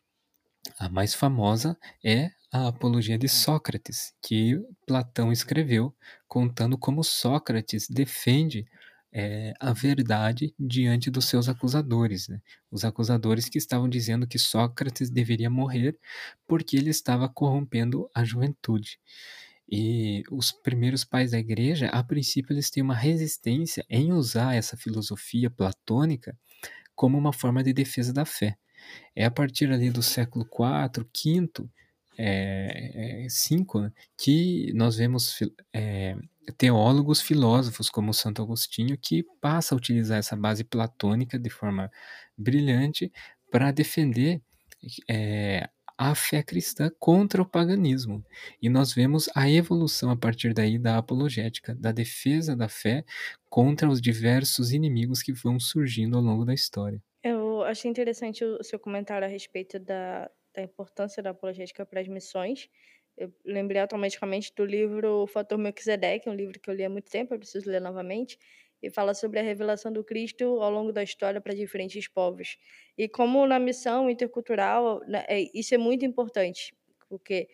a 0.80 0.90
mais 0.90 1.14
famosa 1.14 1.78
é 2.04 2.32
a 2.52 2.68
Apologia 2.68 3.18
de 3.18 3.30
Sócrates, 3.30 4.14
que 4.22 4.60
Platão 4.86 5.32
escreveu, 5.32 5.96
contando 6.28 6.78
como 6.78 7.04
Sócrates 7.04 7.88
defende 7.90 8.66
é, 9.14 9.54
a 9.60 9.72
verdade 9.72 10.54
diante 10.60 11.10
dos 11.10 11.26
seus 11.26 11.48
acusadores. 11.48 12.28
Né? 12.28 12.42
Os 12.70 12.84
acusadores 12.84 13.48
que 13.48 13.58
estavam 13.58 13.88
dizendo 13.88 14.28
que 14.28 14.38
Sócrates 14.38 15.10
deveria 15.10 15.50
morrer 15.50 15.98
porque 16.48 16.76
ele 16.76 16.90
estava 16.90 17.30
corrompendo 17.30 18.10
a 18.14 18.24
juventude. 18.24 19.00
E 19.70 20.24
os 20.30 20.52
primeiros 20.52 21.06
pais 21.06 21.32
da 21.32 21.40
igreja, 21.40 21.88
a 21.88 22.04
princípio, 22.04 22.54
eles 22.54 22.70
têm 22.70 22.84
uma 22.84 22.96
resistência 22.96 23.86
em 23.90 24.12
usar 24.12 24.56
essa 24.56 24.76
filosofia 24.76 25.50
platônica 25.50 26.38
como 26.94 27.18
uma 27.18 27.32
forma 27.32 27.64
de 27.64 27.72
defesa 27.72 28.12
da 28.12 28.26
fé. 28.26 28.58
É 29.16 29.24
a 29.24 29.32
partir 29.32 29.72
ali 29.72 29.90
do 29.90 30.04
século 30.04 30.46
IV, 30.46 31.06
V, 31.16 31.70
é, 32.18 33.24
é, 33.24 33.28
né, 33.80 33.92
que 34.18 34.72
nós 34.74 34.98
vemos 34.98 35.40
é, 35.74 36.16
teólogos, 36.58 37.22
filósofos 37.22 37.90
como 37.90 38.14
Santo 38.14 38.42
Agostinho 38.42 38.98
que 38.98 39.24
passa 39.40 39.74
a 39.74 39.78
utilizar 39.78 40.20
essa 40.20 40.36
base 40.36 40.64
platônica 40.64 41.40
de 41.40 41.50
forma 41.50 41.92
brilhante 42.38 43.12
para 43.52 43.72
defender 43.72 44.42
é, 45.10 45.70
a 45.98 46.16
fé 46.16 46.42
cristã 46.42 46.90
contra 47.00 47.42
o 47.42 47.46
paganismo. 47.46 48.26
E 48.62 48.70
nós 48.70 48.92
vemos 48.92 49.30
a 49.36 49.50
evolução 49.50 50.10
a 50.10 50.18
partir 50.18 50.54
daí 50.54 50.80
da 50.80 50.98
apologética, 50.98 51.76
da 51.76 51.92
defesa 51.92 52.56
da 52.56 52.68
fé 52.68 53.06
contra 53.50 53.88
os 53.88 54.02
diversos 54.02 54.72
inimigos 54.72 55.22
que 55.22 55.32
vão 55.32 55.60
surgindo 55.60 56.18
ao 56.18 56.24
longo 56.24 56.44
da 56.44 56.54
história. 56.54 57.00
Eu 57.24 57.62
achei 57.64 57.92
interessante 57.92 58.44
o 58.44 58.64
seu 58.64 58.80
comentário 58.80 59.28
a 59.28 59.30
respeito 59.30 59.78
da, 59.78 60.30
da 60.54 60.62
importância 60.62 61.22
da 61.24 61.32
apologética 61.32 61.86
para 61.86 62.02
as 62.02 62.08
missões. 62.08 62.70
Eu 63.18 63.34
lembrei 63.46 63.82
automaticamente 63.82 64.54
do 64.56 64.66
livro 64.66 65.24
O 65.24 65.28
Fator 65.28 65.58
Melquisedeque, 65.58 66.30
um 66.30 66.34
livro 66.34 66.60
que 66.60 66.70
eu 66.70 66.74
li 66.74 66.84
há 66.84 66.90
muito 66.90 67.10
tempo, 67.10 67.34
eu 67.34 67.40
preciso 67.40 67.70
ler 67.70 67.82
novamente, 67.82 68.38
e 68.82 68.90
fala 68.90 69.14
sobre 69.14 69.40
a 69.40 69.44
revelação 69.44 69.92
do 69.92 70.04
Cristo 70.04 70.44
ao 70.62 70.72
longo 70.72 70.92
da 70.92 71.04
história 71.04 71.40
para 71.40 71.54
diferentes 71.54 72.08
povos. 72.08 72.58
E 72.98 73.08
como 73.08 73.46
na 73.46 73.60
missão 73.60 74.10
intercultural, 74.10 75.02
né, 75.08 75.24
é, 75.28 75.42
isso 75.54 75.76
é 75.76 75.78
muito 75.78 76.04
importante, 76.06 76.74
porque 77.08 77.48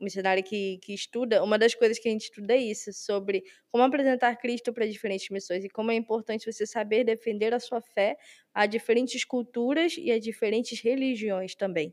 o 0.00 0.04
missionário 0.04 0.44
que, 0.44 0.78
que 0.78 0.94
estuda, 0.94 1.42
uma 1.42 1.58
das 1.58 1.74
coisas 1.74 1.98
que 1.98 2.08
a 2.08 2.12
gente 2.12 2.24
estuda 2.24 2.54
é 2.54 2.58
isso, 2.58 2.92
sobre 2.92 3.42
como 3.68 3.82
apresentar 3.82 4.36
Cristo 4.36 4.72
para 4.72 4.86
diferentes 4.86 5.28
missões 5.28 5.64
e 5.64 5.68
como 5.68 5.90
é 5.90 5.94
importante 5.96 6.50
você 6.50 6.64
saber 6.66 7.02
defender 7.04 7.52
a 7.52 7.58
sua 7.58 7.80
fé 7.80 8.16
a 8.54 8.64
diferentes 8.66 9.24
culturas 9.24 9.96
e 9.98 10.12
a 10.12 10.18
diferentes 10.20 10.80
religiões 10.80 11.56
também. 11.56 11.92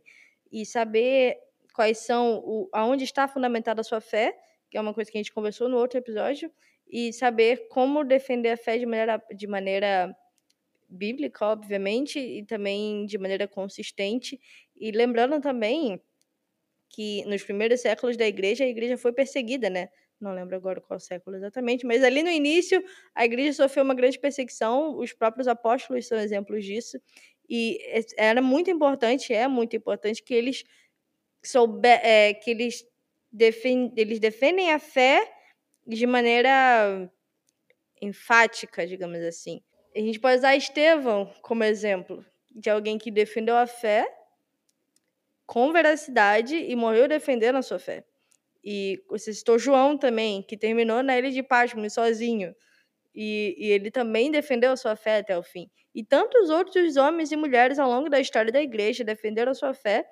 E 0.51 0.65
saber 0.65 1.37
quais 1.73 1.99
são, 1.99 2.39
o, 2.45 2.69
aonde 2.71 3.03
está 3.03 3.27
fundamentada 3.27 3.81
a 3.81 3.83
sua 3.83 4.01
fé, 4.01 4.37
que 4.69 4.77
é 4.77 4.81
uma 4.81 4.93
coisa 4.93 5.11
que 5.11 5.17
a 5.17 5.21
gente 5.21 5.33
conversou 5.33 5.67
no 5.69 5.77
outro 5.77 5.97
episódio, 5.99 6.51
e 6.87 7.11
saber 7.11 7.67
como 7.69 8.03
defender 8.03 8.49
a 8.51 8.57
fé 8.57 8.77
de 8.77 8.85
maneira, 8.85 9.21
de 9.35 9.47
maneira 9.47 10.15
bíblica, 10.87 11.45
obviamente, 11.45 12.19
e 12.19 12.45
também 12.45 13.05
de 13.05 13.17
maneira 13.17 13.47
consistente. 13.47 14.39
E 14.75 14.91
lembrando 14.91 15.41
também 15.41 16.01
que 16.89 17.25
nos 17.25 17.43
primeiros 17.43 17.81
séculos 17.81 18.15
da 18.15 18.25
igreja, 18.25 18.63
a 18.63 18.67
igreja 18.67 18.97
foi 18.97 19.11
perseguida, 19.11 19.69
né? 19.69 19.89
Não 20.19 20.33
lembro 20.33 20.55
agora 20.55 20.79
qual 20.79 20.99
século 20.99 21.35
exatamente, 21.35 21.85
mas 21.85 22.03
ali 22.03 22.23
no 22.23 22.29
início 22.29 22.81
a 23.13 23.25
igreja 23.25 23.51
sofreu 23.51 23.83
uma 23.83 23.93
grande 23.93 24.17
perseguição, 24.17 24.97
os 24.97 25.11
próprios 25.11 25.47
apóstolos 25.47 26.07
são 26.07 26.17
exemplos 26.17 26.63
disso, 26.63 26.97
e 27.49 27.79
era 28.17 28.41
muito 28.41 28.69
importante, 28.69 29.33
é 29.33 29.47
muito 29.47 29.75
importante 29.75 30.23
que 30.23 30.33
eles 30.33 30.63
souber, 31.43 31.99
é, 32.03 32.33
que 32.33 32.51
eles, 32.51 32.85
defend, 33.31 33.93
eles 33.95 34.19
defendem 34.19 34.71
a 34.71 34.79
fé 34.79 35.31
de 35.85 36.05
maneira 36.07 37.11
enfática, 38.01 38.85
digamos 38.87 39.19
assim. 39.19 39.61
A 39.95 39.99
gente 39.99 40.19
pode 40.19 40.37
usar 40.37 40.55
Estevão 40.55 41.31
como 41.41 41.63
exemplo 41.63 42.25
de 42.53 42.69
alguém 42.69 42.97
que 42.97 43.11
defendeu 43.11 43.55
a 43.55 43.67
fé 43.67 44.07
com 45.45 45.71
veracidade 45.71 46.55
e 46.55 46.75
morreu 46.75 47.07
defendendo 47.07 47.57
a 47.57 47.61
sua 47.61 47.79
fé. 47.79 48.03
E 48.63 49.03
você 49.07 49.31
citou 49.31 49.59
João 49.59 49.97
também, 49.97 50.41
que 50.41 50.57
terminou 50.57 51.03
na 51.03 51.17
ilha 51.17 51.29
de 51.29 51.43
Patmos 51.43 51.93
sozinho. 51.93 52.55
E, 53.15 53.55
e, 53.57 53.71
ele 53.71 53.89
também 53.89 54.29
defendeu 54.29 54.71
a 54.71 54.77
sua 54.77 54.95
fé 54.95 55.17
até 55.19 55.37
o 55.37 55.43
fim. 55.43 55.69
E 55.93 56.03
tantos 56.03 56.49
outros 56.49 56.97
homens 56.97 57.31
e 57.31 57.37
mulheres 57.37 57.79
ao 57.79 57.89
longo 57.89 58.09
da 58.09 58.19
história 58.19 58.51
da 58.51 58.61
igreja 58.61 59.03
defenderam 59.03 59.51
a 59.51 59.55
sua 59.55 59.73
fé, 59.73 60.05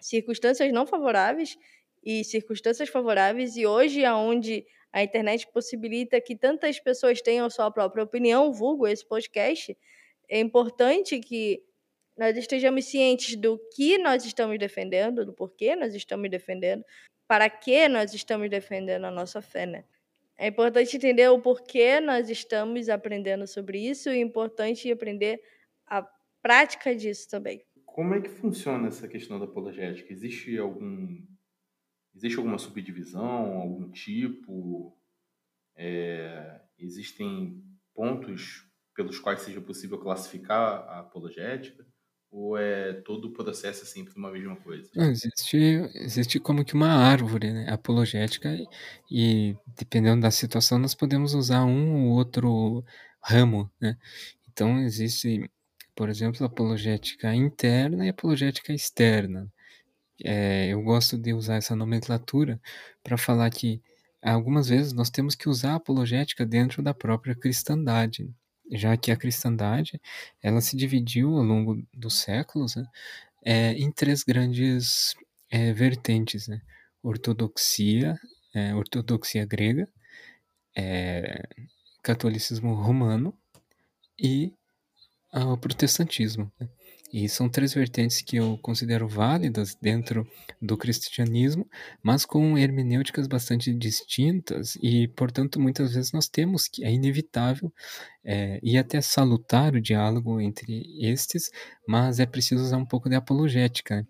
circunstâncias 0.00 0.72
não 0.72 0.86
favoráveis 0.86 1.56
e 2.04 2.24
circunstâncias 2.24 2.88
favoráveis. 2.88 3.56
E 3.56 3.66
hoje, 3.66 4.04
aonde 4.04 4.64
a 4.92 5.02
internet 5.02 5.48
possibilita 5.52 6.20
que 6.20 6.36
tantas 6.36 6.78
pessoas 6.78 7.20
tenham 7.20 7.50
sua 7.50 7.70
própria 7.70 8.04
opinião, 8.04 8.52
vulgo 8.52 8.86
esse 8.86 9.06
podcast, 9.06 9.76
é 10.28 10.38
importante 10.38 11.18
que 11.18 11.62
nós 12.16 12.36
estejamos 12.36 12.84
cientes 12.84 13.36
do 13.36 13.58
que 13.74 13.98
nós 13.98 14.24
estamos 14.24 14.58
defendendo, 14.58 15.24
do 15.24 15.32
porquê 15.32 15.74
nós 15.74 15.94
estamos 15.94 16.30
defendendo, 16.30 16.84
para 17.26 17.48
que 17.48 17.88
nós 17.88 18.12
estamos 18.12 18.48
defendendo 18.50 19.06
a 19.06 19.10
nossa 19.10 19.40
fé, 19.40 19.66
né? 19.66 19.84
É 20.38 20.48
importante 20.48 20.96
entender 20.96 21.28
o 21.28 21.40
porquê 21.40 22.00
nós 22.00 22.28
estamos 22.28 22.88
aprendendo 22.88 23.46
sobre 23.46 23.78
isso 23.78 24.08
e 24.08 24.18
é 24.18 24.20
importante 24.20 24.90
aprender 24.90 25.40
a 25.86 26.02
prática 26.42 26.94
disso 26.94 27.28
também. 27.28 27.64
Como 27.84 28.14
é 28.14 28.20
que 28.20 28.28
funciona 28.28 28.88
essa 28.88 29.06
questão 29.06 29.38
da 29.38 29.44
apologética? 29.44 30.12
Existe 30.12 30.56
algum 30.58 31.22
existe 32.14 32.38
alguma 32.38 32.58
subdivisão, 32.58 33.56
algum 33.58 33.90
tipo? 33.90 34.96
É, 35.74 36.60
existem 36.78 37.62
pontos 37.94 38.66
pelos 38.94 39.18
quais 39.18 39.40
seja 39.40 39.60
possível 39.60 39.98
classificar 39.98 40.88
a 40.88 41.00
apologética? 41.00 41.86
Ou 42.32 42.58
é 42.58 42.94
todo 42.94 43.26
o 43.26 43.32
processo 43.32 43.84
é 43.84 43.86
sempre 43.86 44.14
uma 44.16 44.32
mesma 44.32 44.56
coisa? 44.56 44.90
Não, 44.94 45.10
existe, 45.10 45.56
existe 45.94 46.40
como 46.40 46.64
que 46.64 46.74
uma 46.74 46.88
árvore 46.88 47.52
né, 47.52 47.70
apologética 47.70 48.50
e 49.10 49.56
dependendo 49.78 50.22
da 50.22 50.30
situação 50.30 50.78
nós 50.78 50.94
podemos 50.94 51.34
usar 51.34 51.64
um 51.64 52.08
ou 52.08 52.16
outro 52.16 52.84
ramo, 53.22 53.70
né? 53.80 53.96
Então 54.50 54.80
existe, 54.80 55.50
por 55.94 56.08
exemplo, 56.10 56.44
apologética 56.46 57.34
interna 57.34 58.06
e 58.06 58.10
apologética 58.10 58.72
externa. 58.72 59.50
É, 60.24 60.68
eu 60.68 60.82
gosto 60.82 61.18
de 61.18 61.34
usar 61.34 61.56
essa 61.56 61.76
nomenclatura 61.76 62.60
para 63.02 63.18
falar 63.18 63.50
que 63.50 63.82
algumas 64.22 64.68
vezes 64.68 64.92
nós 64.92 65.10
temos 65.10 65.34
que 65.34 65.48
usar 65.48 65.72
a 65.72 65.76
apologética 65.76 66.46
dentro 66.46 66.82
da 66.82 66.94
própria 66.94 67.34
cristandade 67.34 68.30
já 68.72 68.96
que 68.96 69.10
a 69.10 69.16
cristandade 69.16 70.00
ela 70.42 70.60
se 70.60 70.76
dividiu 70.76 71.36
ao 71.36 71.42
longo 71.44 71.82
dos 71.92 72.20
séculos 72.20 72.76
né, 72.76 72.84
é, 73.44 73.72
em 73.72 73.90
três 73.92 74.22
grandes 74.22 75.14
é, 75.50 75.72
vertentes, 75.72 76.48
né? 76.48 76.60
ortodoxia, 77.02 78.18
é, 78.54 78.74
ortodoxia 78.74 79.44
grega, 79.44 79.88
é, 80.76 81.42
catolicismo 82.02 82.74
romano 82.74 83.36
e 84.18 84.52
o 85.34 85.56
protestantismo. 85.56 86.52
Né? 86.60 86.68
E 87.12 87.28
são 87.28 87.48
três 87.48 87.74
vertentes 87.74 88.22
que 88.22 88.36
eu 88.36 88.58
considero 88.62 89.06
válidas 89.06 89.74
dentro 89.74 90.26
do 90.60 90.76
cristianismo, 90.78 91.68
mas 92.02 92.24
com 92.24 92.56
hermenêuticas 92.56 93.26
bastante 93.26 93.72
distintas, 93.74 94.76
e, 94.82 95.08
portanto, 95.08 95.60
muitas 95.60 95.94
vezes 95.94 96.12
nós 96.12 96.28
temos 96.28 96.66
que, 96.68 96.84
é 96.84 96.90
inevitável 96.90 97.72
é, 98.24 98.58
e 98.62 98.78
até 98.78 99.00
salutar 99.00 99.74
o 99.74 99.80
diálogo 99.80 100.40
entre 100.40 100.84
estes, 101.00 101.50
mas 101.86 102.18
é 102.18 102.26
preciso 102.26 102.62
usar 102.62 102.78
um 102.78 102.86
pouco 102.86 103.08
de 103.08 103.14
apologética, 103.14 103.96
né? 103.96 104.06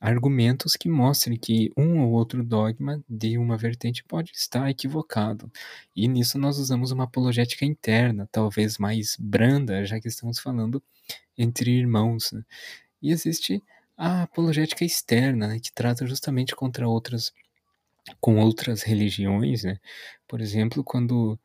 Argumentos 0.00 0.76
que 0.76 0.88
mostrem 0.88 1.38
que 1.38 1.72
um 1.76 2.00
ou 2.00 2.12
outro 2.12 2.44
dogma 2.44 3.02
de 3.08 3.38
uma 3.38 3.56
vertente 3.56 4.04
pode 4.04 4.32
estar 4.34 4.68
equivocado. 4.70 5.50
E 5.94 6.06
nisso 6.06 6.38
nós 6.38 6.58
usamos 6.58 6.90
uma 6.90 7.04
apologética 7.04 7.64
interna, 7.64 8.28
talvez 8.30 8.78
mais 8.78 9.16
branda, 9.18 9.84
já 9.84 10.00
que 10.00 10.08
estamos 10.08 10.38
falando 10.38 10.82
entre 11.36 11.70
irmãos. 11.70 12.32
Né? 12.32 12.42
E 13.02 13.10
existe 13.10 13.62
a 13.96 14.22
apologética 14.22 14.84
externa, 14.84 15.48
né, 15.48 15.58
que 15.58 15.72
trata 15.72 16.06
justamente 16.06 16.54
contra 16.54 16.88
outras 16.88 17.32
com 18.20 18.38
outras 18.38 18.82
religiões, 18.82 19.64
né? 19.64 19.78
Por 20.28 20.40
exemplo, 20.40 20.84
quando 20.84 21.36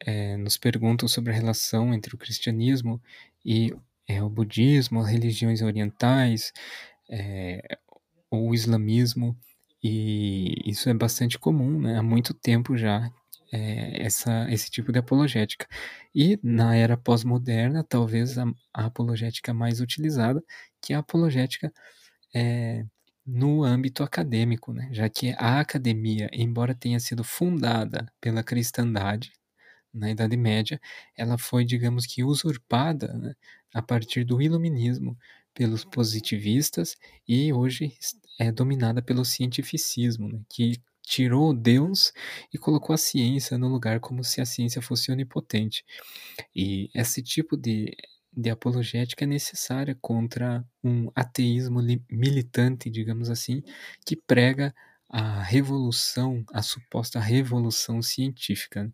é, 0.00 0.36
nos 0.36 0.58
perguntam 0.58 1.08
sobre 1.08 1.32
a 1.32 1.34
relação 1.34 1.94
entre 1.94 2.14
o 2.14 2.18
cristianismo 2.18 3.00
e 3.44 3.74
é, 4.06 4.22
o 4.22 4.28
budismo, 4.28 5.00
as 5.00 5.08
religiões 5.08 5.62
orientais, 5.62 6.52
é, 7.10 7.78
o 8.30 8.54
islamismo, 8.54 9.36
e 9.82 10.54
isso 10.66 10.88
é 10.88 10.94
bastante 10.94 11.38
comum, 11.38 11.80
né? 11.80 11.98
Há 11.98 12.02
muito 12.02 12.34
tempo 12.34 12.76
já 12.76 13.10
é, 13.52 14.02
essa, 14.04 14.46
esse 14.50 14.70
tipo 14.70 14.92
de 14.92 14.98
apologética. 14.98 15.66
E 16.14 16.38
na 16.42 16.76
era 16.76 16.96
pós-moderna, 16.96 17.84
talvez 17.84 18.38
a, 18.38 18.44
a, 18.74 18.86
apologética 18.86 19.52
mais 19.54 19.80
utilizada, 19.80 20.42
que 20.80 20.92
é 20.92 20.96
a 20.96 21.00
apologética 21.00 21.72
é, 22.34 22.84
no 23.26 23.64
âmbito 23.64 24.02
acadêmico, 24.02 24.72
né? 24.72 24.88
já 24.92 25.08
que 25.08 25.34
a 25.38 25.60
academia, 25.60 26.28
embora 26.32 26.74
tenha 26.74 27.00
sido 27.00 27.24
fundada 27.24 28.12
pela 28.20 28.42
cristandade, 28.42 29.32
na 29.92 30.10
Idade 30.10 30.36
Média, 30.36 30.80
ela 31.16 31.36
foi, 31.36 31.64
digamos 31.64 32.06
que, 32.06 32.22
usurpada 32.22 33.12
né, 33.14 33.34
a 33.74 33.82
partir 33.82 34.24
do 34.24 34.40
iluminismo 34.40 35.18
pelos 35.54 35.84
positivistas 35.84 36.96
e 37.26 37.52
hoje 37.52 37.96
é 38.38 38.50
dominada 38.52 39.02
pelo 39.02 39.24
cientificismo, 39.24 40.28
né, 40.28 40.40
que 40.48 40.80
tirou 41.02 41.52
Deus 41.52 42.12
e 42.52 42.58
colocou 42.58 42.94
a 42.94 42.98
ciência 42.98 43.58
no 43.58 43.68
lugar 43.68 44.00
como 44.00 44.22
se 44.22 44.40
a 44.40 44.46
ciência 44.46 44.80
fosse 44.80 45.10
onipotente. 45.10 45.84
E 46.54 46.88
esse 46.94 47.22
tipo 47.22 47.56
de, 47.56 47.96
de 48.32 48.50
apologética 48.50 49.24
é 49.24 49.26
necessária 49.26 49.96
contra 50.00 50.64
um 50.84 51.10
ateísmo 51.14 51.80
militante, 52.10 52.88
digamos 52.88 53.28
assim, 53.28 53.62
que 54.06 54.16
prega 54.16 54.74
a 55.08 55.42
revolução, 55.42 56.44
a 56.52 56.62
suposta 56.62 57.18
revolução 57.18 58.00
científica. 58.00 58.92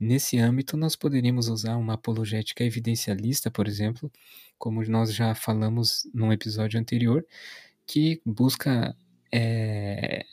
Nesse 0.00 0.38
âmbito, 0.38 0.78
nós 0.78 0.96
poderíamos 0.96 1.48
usar 1.48 1.76
uma 1.76 1.92
apologética 1.92 2.64
evidencialista, 2.64 3.50
por 3.50 3.68
exemplo, 3.68 4.10
como 4.58 4.82
nós 4.84 5.12
já 5.14 5.34
falamos 5.34 6.08
num 6.14 6.32
episódio 6.32 6.80
anterior, 6.80 7.24
que 7.86 8.20
busca 8.24 8.96
é, 9.30 10.24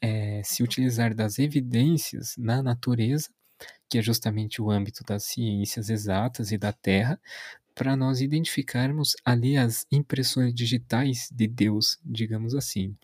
é, 0.00 0.42
se 0.42 0.62
utilizar 0.62 1.14
das 1.14 1.38
evidências 1.38 2.36
na 2.38 2.62
natureza, 2.62 3.28
que 3.88 3.98
é 3.98 4.02
justamente 4.02 4.62
o 4.62 4.70
âmbito 4.70 5.04
das 5.04 5.24
ciências 5.24 5.90
exatas 5.90 6.50
e 6.50 6.56
da 6.56 6.72
Terra, 6.72 7.20
para 7.74 7.94
nós 7.94 8.22
identificarmos 8.22 9.14
ali 9.22 9.58
as 9.58 9.86
impressões 9.92 10.54
digitais 10.54 11.28
de 11.30 11.46
Deus, 11.46 11.98
digamos 12.02 12.54
assim. 12.54 12.96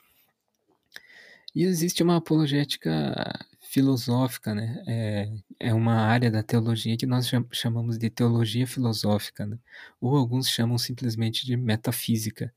E 1.55 1.65
existe 1.65 2.03
uma 2.03 2.17
apologética 2.17 3.15
filosófica, 3.61 4.55
né? 4.55 4.83
É, 4.87 5.33
é 5.61 5.75
uma 5.75 5.95
área 5.95 6.31
da 6.31 6.43
teologia 6.43 6.97
que 6.97 7.07
nós 7.07 7.31
chamamos 7.53 7.99
de 7.99 8.11
teologia 8.11 8.67
filosófica, 8.67 9.47
né? 9.47 9.59
ou 10.01 10.17
alguns 10.17 10.49
chamam 10.49 10.79
simplesmente 10.79 11.47
de 11.47 11.57
metafísica, 11.57 12.53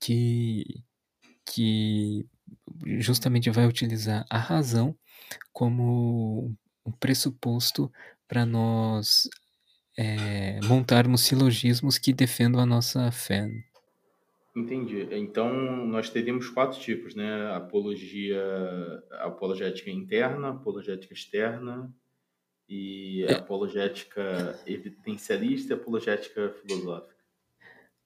que, 0.00 0.82
que 1.46 2.26
justamente 2.98 3.50
vai 3.50 3.66
utilizar 3.66 4.26
a 4.30 4.38
razão 4.38 4.96
como 5.52 6.54
um 6.86 6.92
pressuposto 6.92 7.92
para 8.28 8.46
nós 8.46 9.28
é, 9.96 10.60
montarmos 10.64 11.22
silogismos 11.22 11.98
que 11.98 12.12
defendam 12.12 12.60
a 12.60 12.66
nossa 12.66 13.10
fé. 13.10 13.48
Entendi. 14.54 15.08
Então, 15.10 15.52
nós 15.86 16.08
teríamos 16.08 16.48
quatro 16.48 16.78
tipos, 16.78 17.14
né? 17.16 17.52
Apologia, 17.54 18.40
apologética 19.20 19.90
interna, 19.90 20.50
apologética 20.50 21.12
externa 21.12 21.92
e 22.68 23.24
é. 23.24 23.34
apologética 23.34 24.58
evidencialista 24.64 25.72
e 25.72 25.76
apologética 25.76 26.54
filosófica. 26.62 27.14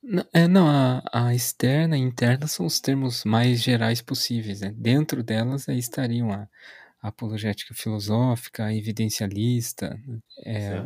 Não, 0.02 0.24
é, 0.32 0.48
não 0.48 0.68
a, 0.68 1.02
a, 1.12 1.34
externa 1.34 1.98
e 1.98 2.00
interna 2.00 2.46
são 2.46 2.64
os 2.64 2.80
termos 2.80 3.24
mais 3.24 3.60
gerais 3.60 4.00
possíveis, 4.00 4.60
né? 4.60 4.72
Dentro 4.74 5.22
delas 5.22 5.68
aí 5.68 5.78
estariam 5.78 6.30
a, 6.32 6.48
apologética 7.00 7.74
filosófica, 7.74 8.72
evidencialista. 8.74 9.98
É, 10.44 10.84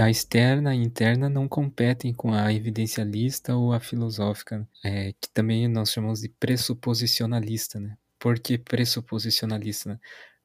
a 0.00 0.10
externa 0.10 0.74
e 0.74 0.78
a 0.78 0.82
interna 0.82 1.28
não 1.28 1.46
competem 1.46 2.12
com 2.12 2.32
a 2.32 2.52
evidencialista 2.52 3.54
ou 3.54 3.72
a 3.72 3.80
filosófica, 3.80 4.66
é, 4.84 5.12
que 5.12 5.28
também 5.32 5.68
nós 5.68 5.90
chamamos 5.90 6.20
de 6.20 6.28
pressuposicionalista. 6.28 7.78
Né? 7.78 7.96
Por 8.18 8.38
que 8.38 8.56
pressuposicionalista? 8.58 9.90
Né? 9.90 9.98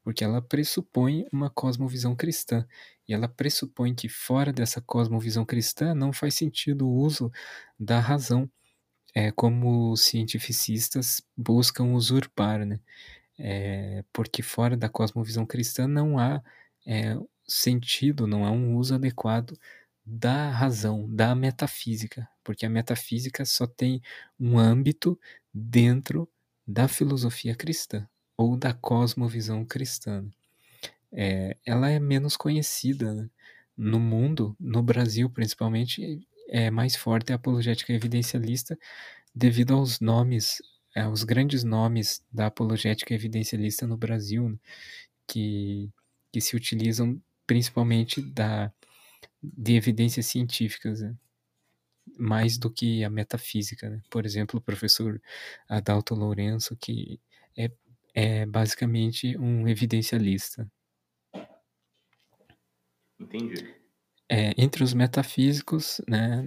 Porque 0.03 0.23
ela 0.23 0.41
pressupõe 0.41 1.25
uma 1.31 1.49
cosmovisão 1.49 2.15
cristã. 2.15 2.65
E 3.07 3.13
ela 3.13 3.29
pressupõe 3.29 3.95
que 3.95 4.09
fora 4.09 4.51
dessa 4.51 4.81
cosmovisão 4.81 5.45
cristã 5.45 5.95
não 5.95 6.11
faz 6.11 6.35
sentido 6.35 6.85
o 6.87 6.93
uso 6.93 7.31
da 7.79 7.99
razão, 7.99 8.49
é, 9.15 9.31
como 9.31 9.91
os 9.91 10.01
cientificistas 10.01 11.21
buscam 11.35 11.93
usurpar, 11.93 12.65
né? 12.65 12.79
É, 13.39 14.03
porque 14.13 14.41
fora 14.41 14.75
da 14.77 14.89
cosmovisão 14.89 15.45
cristã 15.45 15.87
não 15.87 16.17
há 16.19 16.41
é, 16.85 17.15
sentido, 17.47 18.27
não 18.27 18.45
há 18.45 18.51
um 18.51 18.75
uso 18.75 18.95
adequado 18.95 19.57
da 20.05 20.49
razão, 20.49 21.05
da 21.13 21.35
metafísica, 21.35 22.27
porque 22.43 22.65
a 22.65 22.69
metafísica 22.69 23.45
só 23.45 23.67
tem 23.67 24.01
um 24.39 24.57
âmbito 24.57 25.19
dentro 25.53 26.29
da 26.65 26.87
filosofia 26.87 27.55
cristã 27.55 28.07
ou 28.37 28.55
da 28.57 28.73
cosmovisão 28.73 29.65
cristã. 29.65 30.25
É, 31.11 31.57
ela 31.65 31.89
é 31.89 31.99
menos 31.99 32.37
conhecida 32.37 33.13
né? 33.13 33.29
no 33.75 33.99
mundo, 33.99 34.55
no 34.59 34.81
Brasil 34.83 35.29
principalmente, 35.29 36.27
é 36.49 36.71
mais 36.71 36.95
forte 36.95 37.31
a 37.31 37.35
apologética 37.35 37.93
evidencialista 37.93 38.77
devido 39.35 39.73
aos 39.73 39.99
nomes 39.99 40.61
é, 40.97 41.07
os 41.07 41.23
grandes 41.23 41.63
nomes 41.63 42.25
da 42.33 42.47
apologética 42.47 43.13
evidencialista 43.13 43.85
no 43.85 43.95
Brasil, 43.95 44.49
né, 44.49 44.57
que, 45.27 45.91
que 46.33 46.41
se 46.41 46.55
utilizam 46.55 47.21
principalmente 47.45 48.19
da, 48.19 48.73
de 49.43 49.75
evidências 49.75 50.25
científicas, 50.25 51.01
né, 51.01 51.15
mais 52.17 52.57
do 52.57 52.71
que 52.71 53.03
a 53.03 53.11
metafísica. 53.11 53.87
Né? 53.87 54.01
Por 54.09 54.25
exemplo, 54.25 54.59
o 54.59 54.61
professor 54.61 55.21
Adalto 55.69 56.15
Lourenço, 56.15 56.75
que 56.75 57.21
é, 57.55 57.69
é 58.15 58.45
basicamente 58.47 59.37
um 59.37 59.67
evidencialista. 59.67 60.67
Entendi. 63.19 63.75
É, 64.27 64.51
entre 64.57 64.83
os 64.83 64.95
metafísicos, 64.95 66.01
né, 66.07 66.43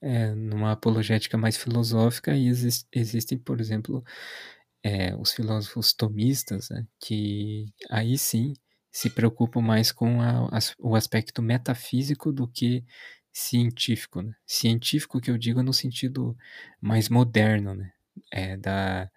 é, 0.00 0.34
numa 0.34 0.72
apologética 0.72 1.36
mais 1.38 1.56
filosófica, 1.56 2.34
e 2.36 2.48
exist, 2.48 2.86
existem, 2.92 3.38
por 3.38 3.60
exemplo, 3.60 4.04
é, 4.82 5.14
os 5.16 5.32
filósofos 5.32 5.92
tomistas, 5.92 6.70
né, 6.70 6.86
que 7.00 7.66
aí 7.90 8.16
sim 8.18 8.54
se 8.96 9.10
preocupam 9.10 9.60
mais 9.60 9.92
com 9.92 10.22
a, 10.22 10.48
o 10.78 10.96
aspecto 10.96 11.42
metafísico 11.42 12.32
do 12.32 12.48
que 12.48 12.82
científico. 13.30 14.22
Né? 14.22 14.34
Científico 14.46 15.20
que 15.20 15.30
eu 15.30 15.36
digo 15.36 15.62
no 15.62 15.74
sentido 15.74 16.34
mais 16.80 17.10
moderno, 17.10 17.74
né? 17.74 17.92
é, 18.32 18.56
da, 18.56 19.10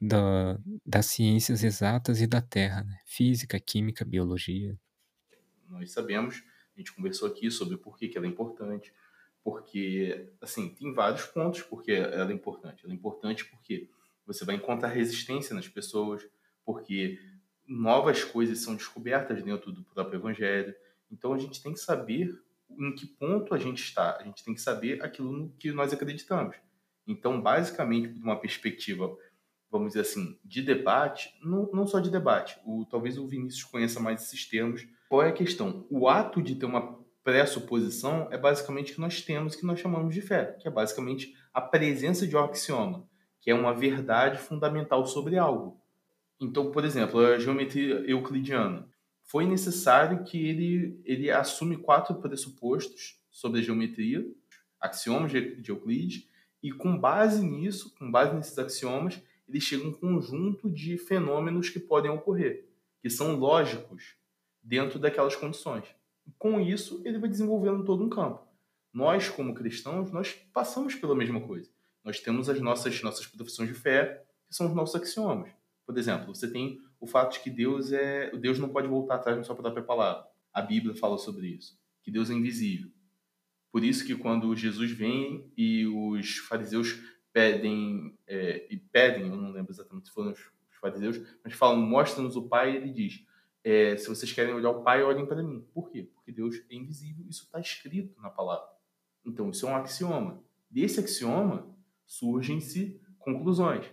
da, 0.00 0.58
das 0.84 1.06
ciências 1.06 1.62
exatas 1.62 2.20
e 2.20 2.26
da 2.26 2.42
Terra, 2.42 2.82
né? 2.82 2.98
física, 3.06 3.60
química, 3.60 4.04
biologia. 4.04 4.76
Nós 5.68 5.92
sabemos, 5.92 6.42
a 6.74 6.80
gente 6.80 6.92
conversou 6.92 7.28
aqui 7.28 7.52
sobre 7.52 7.76
por 7.76 7.96
que 7.96 8.12
ela 8.16 8.26
é 8.26 8.28
importante, 8.28 8.92
porque, 9.44 10.32
assim, 10.40 10.70
tem 10.70 10.94
vários 10.94 11.26
pontos 11.26 11.60
porque 11.60 11.92
ela 11.92 12.30
é 12.30 12.34
importante. 12.34 12.82
Ela 12.82 12.94
é 12.94 12.96
importante 12.96 13.44
porque 13.44 13.90
você 14.26 14.42
vai 14.42 14.54
encontrar 14.54 14.88
resistência 14.88 15.54
nas 15.54 15.68
pessoas, 15.68 16.26
porque 16.64 17.20
novas 17.68 18.24
coisas 18.24 18.60
são 18.60 18.74
descobertas 18.74 19.42
dentro 19.42 19.70
do 19.70 19.84
próprio 19.84 20.18
evangelho. 20.18 20.74
Então 21.12 21.34
a 21.34 21.38
gente 21.38 21.62
tem 21.62 21.74
que 21.74 21.78
saber 21.78 22.42
em 22.70 22.94
que 22.94 23.06
ponto 23.06 23.54
a 23.54 23.58
gente 23.58 23.82
está. 23.82 24.16
A 24.16 24.22
gente 24.22 24.42
tem 24.42 24.54
que 24.54 24.62
saber 24.62 25.04
aquilo 25.04 25.30
no 25.30 25.50
que 25.50 25.70
nós 25.72 25.92
acreditamos. 25.92 26.56
Então, 27.06 27.38
basicamente, 27.38 28.08
de 28.08 28.22
uma 28.22 28.40
perspectiva, 28.40 29.14
vamos 29.70 29.88
dizer 29.88 30.00
assim, 30.00 30.38
de 30.42 30.62
debate, 30.62 31.38
não, 31.42 31.70
não 31.70 31.86
só 31.86 32.00
de 32.00 32.10
debate. 32.10 32.58
O, 32.64 32.86
talvez 32.86 33.18
o 33.18 33.26
Vinícius 33.26 33.64
conheça 33.64 34.00
mais 34.00 34.22
esses 34.22 34.48
termos. 34.48 34.88
Qual 35.06 35.22
é 35.22 35.28
a 35.28 35.32
questão? 35.32 35.86
O 35.90 36.08
ato 36.08 36.42
de 36.42 36.54
ter 36.54 36.64
uma 36.64 37.03
pressuposição 37.24 38.28
é 38.30 38.36
basicamente 38.36 38.92
que 38.92 39.00
nós 39.00 39.22
temos 39.22 39.56
que 39.56 39.64
nós 39.64 39.80
chamamos 39.80 40.14
de 40.14 40.20
fé, 40.20 40.56
que 40.60 40.68
é 40.68 40.70
basicamente 40.70 41.34
a 41.54 41.60
presença 41.60 42.26
de 42.26 42.36
um 42.36 42.40
axioma, 42.40 43.08
que 43.40 43.50
é 43.50 43.54
uma 43.54 43.72
verdade 43.72 44.38
fundamental 44.38 45.06
sobre 45.06 45.38
algo. 45.38 45.80
Então, 46.38 46.70
por 46.70 46.84
exemplo, 46.84 47.18
a 47.20 47.38
geometria 47.38 48.04
euclidiana. 48.06 48.86
Foi 49.22 49.46
necessário 49.46 50.22
que 50.22 50.46
ele, 50.46 51.00
ele 51.02 51.30
assume 51.30 51.78
quatro 51.78 52.14
pressupostos 52.16 53.18
sobre 53.30 53.60
a 53.60 53.62
geometria, 53.62 54.22
axiomas 54.78 55.32
de 55.32 55.64
Euclides, 55.66 56.28
e 56.62 56.70
com 56.70 56.98
base 56.98 57.44
nisso, 57.44 57.94
com 57.98 58.10
base 58.10 58.34
nesses 58.34 58.58
axiomas, 58.58 59.20
ele 59.48 59.60
chega 59.60 59.84
a 59.84 59.88
um 59.88 59.92
conjunto 59.92 60.70
de 60.70 60.98
fenômenos 60.98 61.70
que 61.70 61.80
podem 61.80 62.10
ocorrer, 62.10 62.68
que 63.00 63.08
são 63.08 63.36
lógicos 63.36 64.16
dentro 64.62 64.98
daquelas 64.98 65.34
condições 65.36 65.86
com 66.38 66.60
isso, 66.60 67.02
ele 67.04 67.18
vai 67.18 67.28
desenvolvendo 67.28 67.84
todo 67.84 68.04
um 68.04 68.08
campo. 68.08 68.46
Nós, 68.92 69.28
como 69.28 69.54
cristãos, 69.54 70.12
nós 70.12 70.32
passamos 70.52 70.94
pela 70.94 71.14
mesma 71.14 71.40
coisa. 71.40 71.70
Nós 72.04 72.20
temos 72.20 72.48
as 72.48 72.60
nossas, 72.60 73.02
nossas 73.02 73.26
profissões 73.26 73.68
de 73.68 73.74
fé, 73.74 74.24
que 74.46 74.54
são 74.54 74.66
os 74.66 74.74
nossos 74.74 74.94
axiomas. 74.94 75.50
Por 75.86 75.96
exemplo, 75.98 76.34
você 76.34 76.50
tem 76.50 76.78
o 77.00 77.06
fato 77.06 77.34
de 77.34 77.40
que 77.40 77.50
Deus 77.50 77.92
é 77.92 78.30
Deus 78.36 78.58
não 78.58 78.68
pode 78.68 78.88
voltar 78.88 79.16
atrás 79.16 79.36
na 79.36 79.42
sua 79.42 79.56
própria 79.56 79.82
palavra. 79.82 80.26
A 80.52 80.62
Bíblia 80.62 80.94
fala 80.94 81.18
sobre 81.18 81.48
isso, 81.48 81.78
que 82.02 82.10
Deus 82.10 82.30
é 82.30 82.34
invisível. 82.34 82.90
Por 83.72 83.82
isso 83.82 84.06
que 84.06 84.14
quando 84.14 84.54
Jesus 84.54 84.92
vem 84.92 85.50
e 85.56 85.86
os 85.86 86.38
fariseus 86.38 87.00
pedem 87.32 88.16
é, 88.26 88.66
e 88.70 88.76
pedem, 88.76 89.28
eu 89.28 89.36
não 89.36 89.50
lembro 89.50 89.72
exatamente 89.72 90.06
se 90.06 90.14
foram 90.14 90.30
os 90.30 90.40
fariseus, 90.80 91.20
mas 91.42 91.52
falam 91.54 91.80
mostra-nos 91.80 92.36
o 92.36 92.48
Pai, 92.48 92.76
ele 92.76 92.92
diz 92.92 93.26
é, 93.64 93.96
se 93.96 94.08
vocês 94.08 94.30
querem 94.30 94.52
olhar 94.52 94.70
o 94.70 94.82
Pai, 94.82 95.02
olhem 95.02 95.24
para 95.24 95.42
mim. 95.42 95.66
Por 95.72 95.90
quê? 95.90 96.02
Porque 96.14 96.30
Deus 96.30 96.56
é 96.70 96.74
invisível, 96.74 97.24
isso 97.26 97.44
está 97.44 97.58
escrito 97.58 98.20
na 98.20 98.28
palavra. 98.28 98.68
Então, 99.24 99.48
isso 99.48 99.66
é 99.66 99.70
um 99.70 99.76
axioma. 99.76 100.44
Desse 100.70 101.00
axioma 101.00 101.74
surgem-se 102.06 103.00
conclusões. 103.18 103.90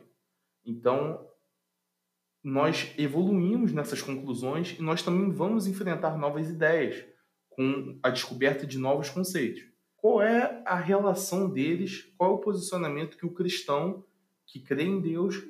Então, 0.66 1.26
nós 2.44 2.94
evoluímos 2.98 3.72
nessas 3.72 4.02
conclusões 4.02 4.78
e 4.78 4.82
nós 4.82 5.02
também 5.02 5.32
vamos 5.32 5.68
enfrentar 5.68 6.18
novas 6.18 6.50
ideias 6.50 7.06
com 7.50 7.98
a 8.04 8.10
descoberta 8.10 8.68
de 8.68 8.78
novos 8.78 9.10
conceitos. 9.10 9.64
Qual 9.96 10.22
é 10.22 10.62
a 10.66 10.76
relação 10.76 11.50
deles? 11.50 12.12
Qual 12.18 12.32
é 12.32 12.34
o 12.34 12.40
posicionamento 12.40 13.18
que 13.18 13.26
o 13.26 13.34
cristão 13.34 14.04
que 14.46 14.60
crê 14.60 14.84
em 14.84 15.00
Deus, 15.00 15.42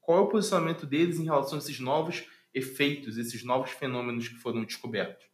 qual 0.00 0.18
é 0.18 0.20
o 0.20 0.28
posicionamento 0.28 0.86
deles 0.86 1.18
em 1.18 1.24
relação 1.24 1.56
a 1.56 1.58
esses 1.58 1.80
novos 1.80 2.28
efeitos, 2.54 3.18
esses 3.18 3.44
novos 3.44 3.70
fenômenos 3.70 4.28
que 4.28 4.36
foram 4.36 4.64
descobertos? 4.64 5.26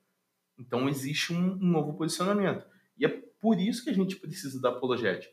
Então 0.58 0.88
existe 0.88 1.32
um, 1.32 1.52
um 1.52 1.66
novo 1.66 1.94
posicionamento. 1.94 2.66
E 2.98 3.04
é 3.04 3.08
por 3.08 3.58
isso 3.58 3.84
que 3.84 3.90
a 3.90 3.94
gente 3.94 4.16
precisa 4.16 4.60
da 4.60 4.70
apologética. 4.70 5.32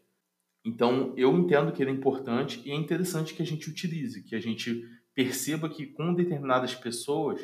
Então 0.65 1.13
eu 1.17 1.35
entendo 1.37 1.71
que 1.71 1.81
ele 1.81 1.91
é 1.91 1.93
importante 1.93 2.61
e 2.65 2.71
é 2.71 2.75
interessante 2.75 3.33
que 3.33 3.41
a 3.41 3.45
gente 3.45 3.69
utilize, 3.69 4.23
que 4.23 4.35
a 4.35 4.39
gente 4.39 4.83
perceba 5.15 5.69
que 5.69 5.85
com 5.85 6.13
determinadas 6.13 6.75
pessoas 6.75 7.41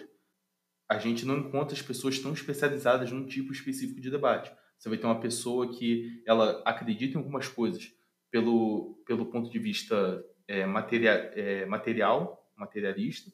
a 0.89 0.97
gente 0.99 1.25
não 1.25 1.37
encontra 1.37 1.73
as 1.73 1.81
pessoas 1.81 2.19
tão 2.19 2.33
especializadas 2.33 3.11
num 3.11 3.25
tipo 3.25 3.51
específico 3.51 3.99
de 3.99 4.11
debate. 4.11 4.51
Você 4.77 4.89
vai 4.89 4.97
ter 4.97 5.05
uma 5.05 5.19
pessoa 5.19 5.71
que 5.71 6.21
ela 6.25 6.61
acredita 6.65 7.15
em 7.15 7.17
algumas 7.17 7.47
coisas 7.47 7.91
pelo, 8.29 9.01
pelo 9.05 9.25
ponto 9.27 9.49
de 9.49 9.57
vista 9.57 10.23
é, 10.47 10.59
é, 10.59 11.65
material, 11.65 12.51
materialista. 12.57 13.31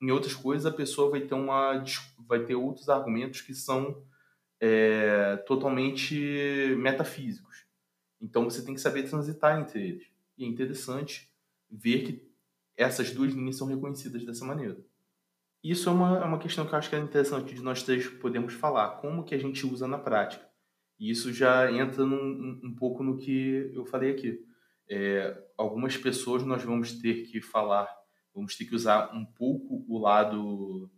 Em 0.00 0.10
outras 0.10 0.34
coisas, 0.34 0.66
a 0.66 0.74
pessoa 0.74 1.10
vai 1.10 1.20
ter, 1.20 1.34
uma, 1.34 1.84
vai 2.18 2.44
ter 2.44 2.54
outros 2.54 2.88
argumentos 2.88 3.40
que 3.42 3.54
são 3.54 4.02
é, 4.58 5.36
totalmente 5.46 6.74
metafísicos. 6.78 7.66
Então, 8.20 8.44
você 8.44 8.64
tem 8.64 8.74
que 8.74 8.80
saber 8.80 9.08
transitar 9.08 9.60
entre 9.60 9.80
eles. 9.80 10.06
E 10.36 10.44
é 10.44 10.48
interessante 10.48 11.30
ver 11.70 12.04
que 12.04 12.30
essas 12.76 13.10
duas 13.10 13.32
linhas 13.32 13.56
são 13.56 13.66
reconhecidas 13.66 14.24
dessa 14.24 14.44
maneira. 14.44 14.78
Isso 15.62 15.88
é 15.90 15.92
uma, 15.92 16.18
é 16.18 16.24
uma 16.24 16.38
questão 16.38 16.66
que 16.66 16.72
eu 16.72 16.78
acho 16.78 16.88
que 16.88 16.96
é 16.96 16.98
interessante 16.98 17.54
de 17.54 17.62
nós 17.62 17.82
três 17.82 18.08
podermos 18.08 18.54
falar. 18.54 18.96
Como 19.00 19.24
que 19.24 19.34
a 19.34 19.38
gente 19.38 19.66
usa 19.66 19.86
na 19.86 19.98
prática? 19.98 20.48
E 20.98 21.10
isso 21.10 21.32
já 21.32 21.70
entra 21.70 22.04
num, 22.04 22.60
um 22.62 22.74
pouco 22.74 23.02
no 23.02 23.18
que 23.18 23.70
eu 23.74 23.84
falei 23.84 24.10
aqui. 24.12 24.42
É, 24.88 25.38
algumas 25.56 25.96
pessoas 25.96 26.42
nós 26.42 26.62
vamos 26.62 26.92
ter 27.00 27.22
que 27.24 27.40
falar, 27.40 27.86
vamos 28.34 28.56
ter 28.56 28.64
que 28.64 28.74
usar 28.74 29.14
um 29.14 29.24
pouco 29.24 29.84
o 29.88 29.98
lado 29.98 30.90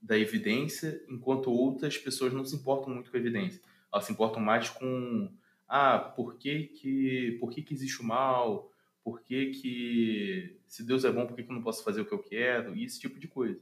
da 0.00 0.18
evidência, 0.18 1.02
enquanto 1.08 1.50
outras 1.50 1.96
pessoas 1.96 2.32
não 2.32 2.44
se 2.44 2.56
importam 2.56 2.92
muito 2.92 3.10
com 3.10 3.16
a 3.16 3.20
evidência. 3.20 3.60
Elas 3.92 4.04
se 4.04 4.12
importam 4.12 4.42
mais 4.42 4.68
com 4.68 5.30
ah, 5.68 5.98
por 5.98 6.36
que, 6.36 6.64
que, 6.64 7.36
por 7.40 7.50
que, 7.50 7.62
que 7.62 7.72
existe 7.72 8.00
o 8.00 8.04
mal? 8.04 8.70
Por 9.04 9.20
que, 9.22 9.50
que 9.52 10.60
se 10.66 10.84
Deus 10.84 11.04
é 11.04 11.10
bom, 11.10 11.26
por 11.26 11.34
que, 11.36 11.42
que 11.42 11.50
eu 11.50 11.54
não 11.54 11.62
posso 11.62 11.84
fazer 11.84 12.00
o 12.00 12.04
que 12.04 12.12
eu 12.12 12.22
quero? 12.22 12.74
E 12.76 12.84
esse 12.84 13.00
tipo 13.00 13.18
de 13.18 13.28
coisa. 13.28 13.60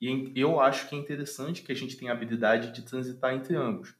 E 0.00 0.32
eu 0.34 0.60
acho 0.60 0.88
que 0.88 0.96
é 0.96 0.98
interessante 0.98 1.62
que 1.62 1.70
a 1.70 1.76
gente 1.76 1.96
tenha 1.96 2.10
a 2.10 2.14
habilidade 2.14 2.72
de 2.72 2.82
transitar 2.82 3.34
entre 3.34 3.54
ambos. 3.54 3.94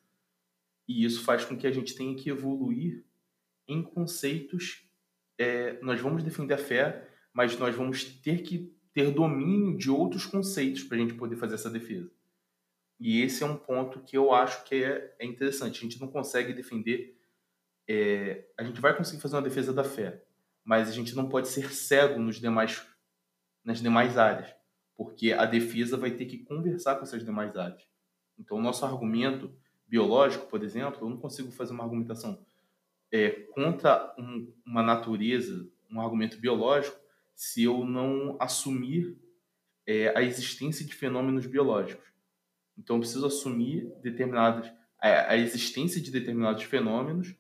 E 0.86 1.04
isso 1.04 1.22
faz 1.22 1.44
com 1.44 1.56
que 1.56 1.66
a 1.66 1.70
gente 1.70 1.94
tenha 1.94 2.14
que 2.16 2.28
evoluir 2.28 3.04
em 3.68 3.82
conceitos. 3.82 4.84
É, 5.38 5.80
nós 5.80 6.00
vamos 6.00 6.24
defender 6.24 6.54
a 6.54 6.58
fé, 6.58 7.08
mas 7.32 7.58
nós 7.58 7.74
vamos 7.74 8.04
ter 8.04 8.42
que 8.42 8.74
ter 8.92 9.10
domínio 9.10 9.76
de 9.76 9.90
outros 9.90 10.26
conceitos 10.26 10.82
para 10.84 10.96
a 10.96 11.00
gente 11.00 11.14
poder 11.14 11.36
fazer 11.36 11.54
essa 11.54 11.70
defesa. 11.70 12.10
E 13.00 13.22
esse 13.22 13.42
é 13.42 13.46
um 13.46 13.56
ponto 13.56 14.00
que 14.00 14.16
eu 14.16 14.32
acho 14.32 14.64
que 14.64 14.84
é, 14.84 15.16
é 15.18 15.26
interessante. 15.26 15.78
A 15.78 15.82
gente 15.82 16.00
não 16.00 16.08
consegue 16.08 16.52
defender. 16.52 17.18
É, 17.88 18.44
a 18.58 18.62
gente 18.62 18.80
vai 18.80 18.96
conseguir 18.96 19.20
fazer 19.20 19.36
uma 19.36 19.42
defesa 19.42 19.72
da 19.72 19.82
fé, 19.82 20.22
mas 20.64 20.88
a 20.88 20.92
gente 20.92 21.14
não 21.16 21.28
pode 21.28 21.48
ser 21.48 21.72
cego 21.72 22.20
nos 22.20 22.38
demais, 22.38 22.86
nas 23.64 23.80
demais 23.80 24.16
áreas 24.16 24.54
porque 24.96 25.32
a 25.32 25.44
defesa 25.44 25.96
vai 25.96 26.12
ter 26.12 26.26
que 26.26 26.38
conversar 26.38 26.96
com 26.96 27.02
essas 27.02 27.24
demais 27.24 27.56
áreas. 27.56 27.82
Então, 28.38 28.56
o 28.56 28.62
nosso 28.62 28.84
argumento 28.84 29.52
biológico, 29.86 30.46
por 30.46 30.62
exemplo, 30.62 31.04
eu 31.06 31.10
não 31.10 31.16
consigo 31.16 31.50
fazer 31.50 31.72
uma 31.72 31.84
argumentação 31.84 32.44
é, 33.10 33.30
contra 33.30 34.14
um, 34.18 34.52
uma 34.64 34.82
natureza, 34.82 35.68
um 35.90 36.00
argumento 36.00 36.38
biológico, 36.38 36.98
se 37.34 37.64
eu 37.64 37.84
não 37.84 38.36
assumir 38.40 39.16
é, 39.86 40.16
a 40.16 40.22
existência 40.22 40.84
de 40.84 40.94
fenômenos 40.94 41.46
biológicos. 41.46 42.06
Então, 42.78 42.96
eu 42.96 43.00
preciso 43.00 43.26
assumir 43.26 43.92
determinadas 44.02 44.72
a, 44.98 45.32
a 45.32 45.36
existência 45.36 46.00
de 46.00 46.10
determinados 46.10 46.62
fenômenos 46.64 47.34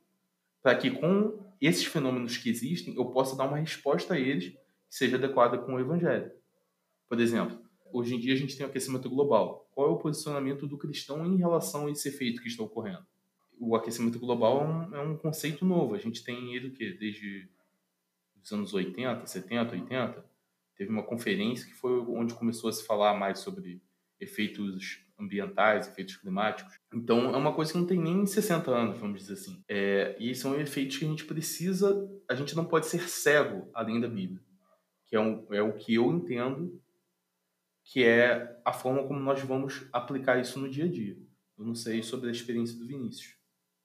para 0.62 0.76
que 0.76 0.90
com 0.90 1.52
esses 1.60 1.84
fenômenos 1.84 2.36
que 2.36 2.50
existem 2.50 2.94
eu 2.96 3.06
possa 3.06 3.36
dar 3.36 3.46
uma 3.46 3.56
resposta 3.58 4.14
a 4.14 4.18
eles 4.18 4.50
que 4.50 4.58
seja 4.88 5.16
adequada 5.16 5.58
com 5.58 5.74
o 5.74 5.80
evangelho. 5.80 6.30
Por 7.08 7.20
exemplo, 7.20 7.60
hoje 7.92 8.14
em 8.14 8.18
dia 8.18 8.34
a 8.34 8.36
gente 8.36 8.56
tem 8.56 8.66
o 8.66 8.68
aquecimento 8.68 9.08
global. 9.08 9.68
Qual 9.72 9.88
é 9.88 9.90
o 9.90 9.98
posicionamento 9.98 10.66
do 10.66 10.76
cristão 10.76 11.24
em 11.26 11.36
relação 11.36 11.86
a 11.86 11.90
esse 11.90 12.08
efeito 12.08 12.42
que 12.42 12.48
está 12.48 12.62
ocorrendo? 12.62 13.06
O 13.58 13.76
aquecimento 13.76 14.18
global 14.18 14.60
é 14.60 14.64
um, 14.64 14.96
é 14.96 15.00
um 15.00 15.16
conceito 15.16 15.64
novo. 15.64 15.94
A 15.94 15.98
gente 15.98 16.24
tem 16.24 16.54
ele 16.54 16.70
que 16.70 16.92
desde 16.94 17.48
os 18.42 18.52
anos 18.52 18.74
80, 18.74 19.26
70, 19.26 19.72
80. 19.72 20.24
Teve 20.76 20.90
uma 20.90 21.02
conferência 21.02 21.66
que 21.66 21.74
foi 21.74 22.00
onde 22.00 22.34
começou 22.34 22.68
a 22.68 22.72
se 22.72 22.84
falar 22.86 23.14
mais 23.14 23.38
sobre 23.38 23.82
efeitos 24.18 25.04
ambientais, 25.18 25.88
efeitos 25.88 26.16
climáticos. 26.16 26.78
Então, 26.92 27.32
é 27.32 27.36
uma 27.36 27.54
coisa 27.54 27.72
que 27.72 27.78
não 27.78 27.86
tem 27.86 28.00
nem 28.00 28.26
60 28.26 28.70
anos, 28.70 28.98
vamos 28.98 29.20
dizer 29.20 29.34
assim. 29.34 29.62
É, 29.68 30.16
e 30.18 30.34
são 30.34 30.58
efeitos 30.58 30.96
que 30.96 31.04
a 31.04 31.08
gente 31.08 31.24
precisa, 31.24 32.10
a 32.28 32.34
gente 32.34 32.56
não 32.56 32.64
pode 32.64 32.86
ser 32.86 33.08
cego 33.08 33.70
além 33.72 34.00
da 34.00 34.08
Bíblia, 34.08 34.42
que 35.04 35.14
é, 35.14 35.20
um, 35.20 35.46
é 35.50 35.62
o 35.62 35.74
que 35.74 35.94
eu 35.94 36.10
entendo 36.12 36.80
que 37.84 38.04
é 38.04 38.60
a 38.64 38.72
forma 38.72 39.06
como 39.06 39.18
nós 39.18 39.40
vamos 39.42 39.86
aplicar 39.92 40.40
isso 40.40 40.58
no 40.58 40.68
dia 40.68 40.84
a 40.84 40.88
dia. 40.88 41.18
Eu 41.58 41.64
não 41.64 41.74
sei 41.74 42.02
sobre 42.02 42.28
a 42.28 42.32
experiência 42.32 42.78
do 42.78 42.86
Vinícius. 42.86 43.36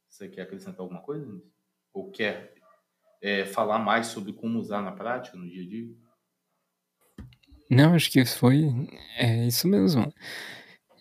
Você 0.08 0.28
quer 0.28 0.44
acrescentar 0.44 0.82
alguma 0.82 1.02
coisa? 1.02 1.42
Ou 1.94 2.12
quer 2.12 2.54
é, 3.22 3.46
falar 3.46 3.80
mais 3.80 4.08
sobre 4.08 4.34
como 4.34 4.60
usar 4.60 4.82
na 4.82 4.92
prática, 4.92 5.38
no 5.38 5.50
dia 5.50 5.64
a 5.64 5.68
dia? 5.68 5.88
Não, 7.70 7.94
acho 7.94 8.10
que 8.12 8.24
foi 8.26 8.66
é 9.18 9.46
isso 9.46 9.68
mesmo. 9.68 10.12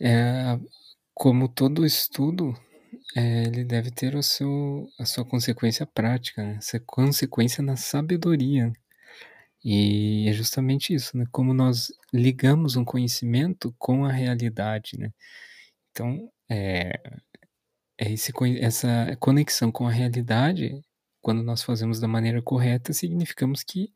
É, 0.01 0.59
como 1.15 1.49
todo 1.49 1.87
estudo, 1.87 2.55
é, 3.17 3.45
ele 3.45 3.65
deve 3.65 3.91
ter 3.91 4.15
o 4.15 4.23
seu, 4.23 4.89
a 4.99 5.05
sua 5.05 5.25
consequência 5.25 5.87
prática, 5.87 6.43
né? 6.43 6.57
essa 6.59 6.81
consequência 6.81 7.63
na 7.63 7.77
sabedoria. 7.77 8.73
E 9.65 10.29
é 10.29 10.33
justamente 10.33 10.95
isso, 10.95 11.17
né? 11.17 11.25
Como 11.33 11.53
nós 11.53 11.89
ligamos 12.13 12.77
um 12.77 12.85
conhecimento 12.85 13.75
com 13.79 14.05
a 14.05 14.13
realidade, 14.13 14.99
né? 14.99 15.13
Então, 15.91 16.31
é, 16.49 17.01
é 17.99 18.13
esse, 18.13 18.33
essa 18.61 19.17
conexão 19.19 19.73
com 19.73 19.87
a 19.89 19.91
realidade, 19.91 20.81
quando 21.27 21.43
nós 21.43 21.61
fazemos 21.61 21.99
da 21.99 22.07
maneira 22.07 22.41
correta, 22.41 22.93
significamos 22.93 23.65
que 23.65 23.93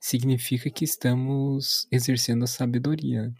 significa 0.00 0.68
que 0.68 0.84
estamos 0.84 1.86
exercendo 1.88 2.42
a 2.42 2.48
sabedoria. 2.48 3.28
Né? 3.28 3.34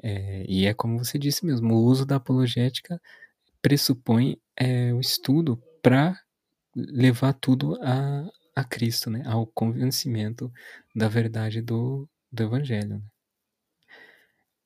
É, 0.00 0.44
e 0.48 0.64
é 0.64 0.72
como 0.72 0.96
você 0.96 1.18
disse 1.18 1.44
mesmo, 1.44 1.74
o 1.74 1.84
uso 1.84 2.06
da 2.06 2.14
apologética 2.14 3.02
pressupõe 3.60 4.40
é, 4.56 4.94
o 4.94 5.00
estudo 5.00 5.60
para 5.82 6.16
levar 6.76 7.32
tudo 7.32 7.76
a, 7.82 8.30
a 8.54 8.62
Cristo, 8.62 9.10
né? 9.10 9.24
ao 9.26 9.48
convencimento 9.48 10.48
da 10.94 11.08
verdade 11.08 11.60
do, 11.60 12.08
do 12.30 12.44
Evangelho. 12.44 12.98
Né? 12.98 13.02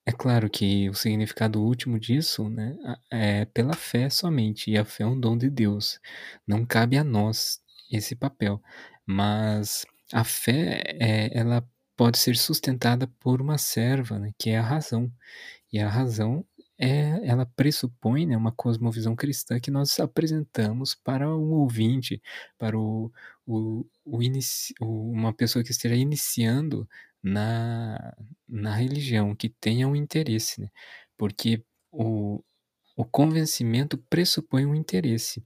É 0.05 0.13
claro 0.13 0.51
que 0.51 0.91
o 0.91 0.95
significado 0.95 1.63
último 1.63 1.99
disso 1.99 2.51
né, 2.51 2.77
é 3.11 3.47
pela 3.47 3.73
fé 3.73 4.11
somente, 4.11 4.71
e 4.71 4.77
a 4.77 4.85
fé 4.85 5.05
é 5.05 5.07
um 5.07 5.19
dom 5.19 5.39
de 5.39 5.49
Deus. 5.49 5.99
Não 6.47 6.67
cabe 6.67 6.99
a 6.99 7.03
nós 7.03 7.63
esse 7.91 8.15
papel, 8.17 8.63
mas 9.07 9.85
a 10.13 10.25
fé 10.25 10.83
é, 11.01 11.39
ela 11.39 11.67
pode 11.97 12.19
ser 12.19 12.37
sustentada 12.37 13.09
por 13.21 13.41
uma 13.43 13.59
serva, 13.59 14.19
né, 14.19 14.33
que 14.39 14.51
é 14.51 14.59
a 14.59 14.63
razão. 14.63 15.13
E 15.73 15.81
a 15.81 15.89
razão 15.89 16.45
é, 16.79 17.21
ela 17.29 17.45
pressupõe 17.45 18.27
né, 18.27 18.37
uma 18.37 18.53
cosmovisão 18.53 19.17
cristã 19.17 19.59
que 19.61 19.71
nós 19.71 19.99
apresentamos 20.01 20.95
para 20.95 21.29
o 21.29 21.51
ouvinte, 21.51 22.23
para 22.57 22.79
o, 22.79 23.13
o, 23.47 23.85
o 24.05 24.23
inici, 24.23 24.75
uma 24.81 25.33
pessoa 25.33 25.65
que 25.65 25.73
esteja 25.73 25.97
iniciando 25.97 26.89
na, 27.23 28.15
na 28.49 28.75
religião, 28.75 29.35
que 29.35 29.49
tenha 29.49 29.89
um 29.89 29.97
interesse, 29.97 30.61
né? 30.61 30.71
porque 31.17 31.65
o, 31.91 32.43
o 32.99 33.05
convencimento 33.05 33.97
pressupõe 33.97 34.67
um 34.67 34.75
interesse, 34.75 35.41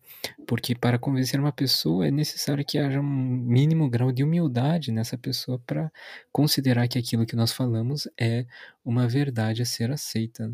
porque 0.47 0.75
para 0.75 0.99
convencer 0.99 1.39
uma 1.39 1.53
pessoa 1.53 2.09
é 2.09 2.11
necessário 2.11 2.65
que 2.65 2.79
haja 2.79 2.99
um 2.99 3.05
mínimo 3.05 3.91
grau 3.91 4.11
de 4.11 4.25
humildade 4.25 4.91
nessa 4.91 5.19
pessoa 5.19 5.59
para 5.67 5.93
considerar 6.33 6.89
que 6.89 6.99
aquilo 6.99 7.27
que 7.27 7.37
nós 7.37 7.53
falamos 7.53 8.09
é 8.19 8.47
uma 8.83 9.07
verdade 9.07 9.61
a 9.61 9.67
ser 9.67 9.91
aceita. 9.91 10.51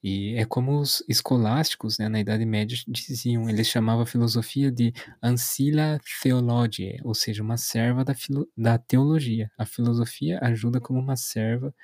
E 0.00 0.36
é 0.36 0.44
como 0.44 0.78
os 0.78 1.02
escolásticos, 1.08 1.98
né, 1.98 2.08
na 2.08 2.20
Idade 2.20 2.46
Média 2.46 2.78
diziam, 2.86 3.48
eles 3.50 3.66
chamavam 3.66 4.02
a 4.02 4.06
filosofia 4.06 4.70
de 4.70 4.92
ancilla 5.20 5.98
theologiae, 6.22 7.00
ou 7.02 7.14
seja, 7.14 7.42
uma 7.42 7.56
serva 7.56 8.04
da, 8.04 8.14
da 8.56 8.78
teologia. 8.78 9.50
A 9.58 9.66
filosofia 9.66 10.38
ajuda 10.42 10.80
como 10.80 11.00
uma 11.00 11.16
serva 11.16 11.74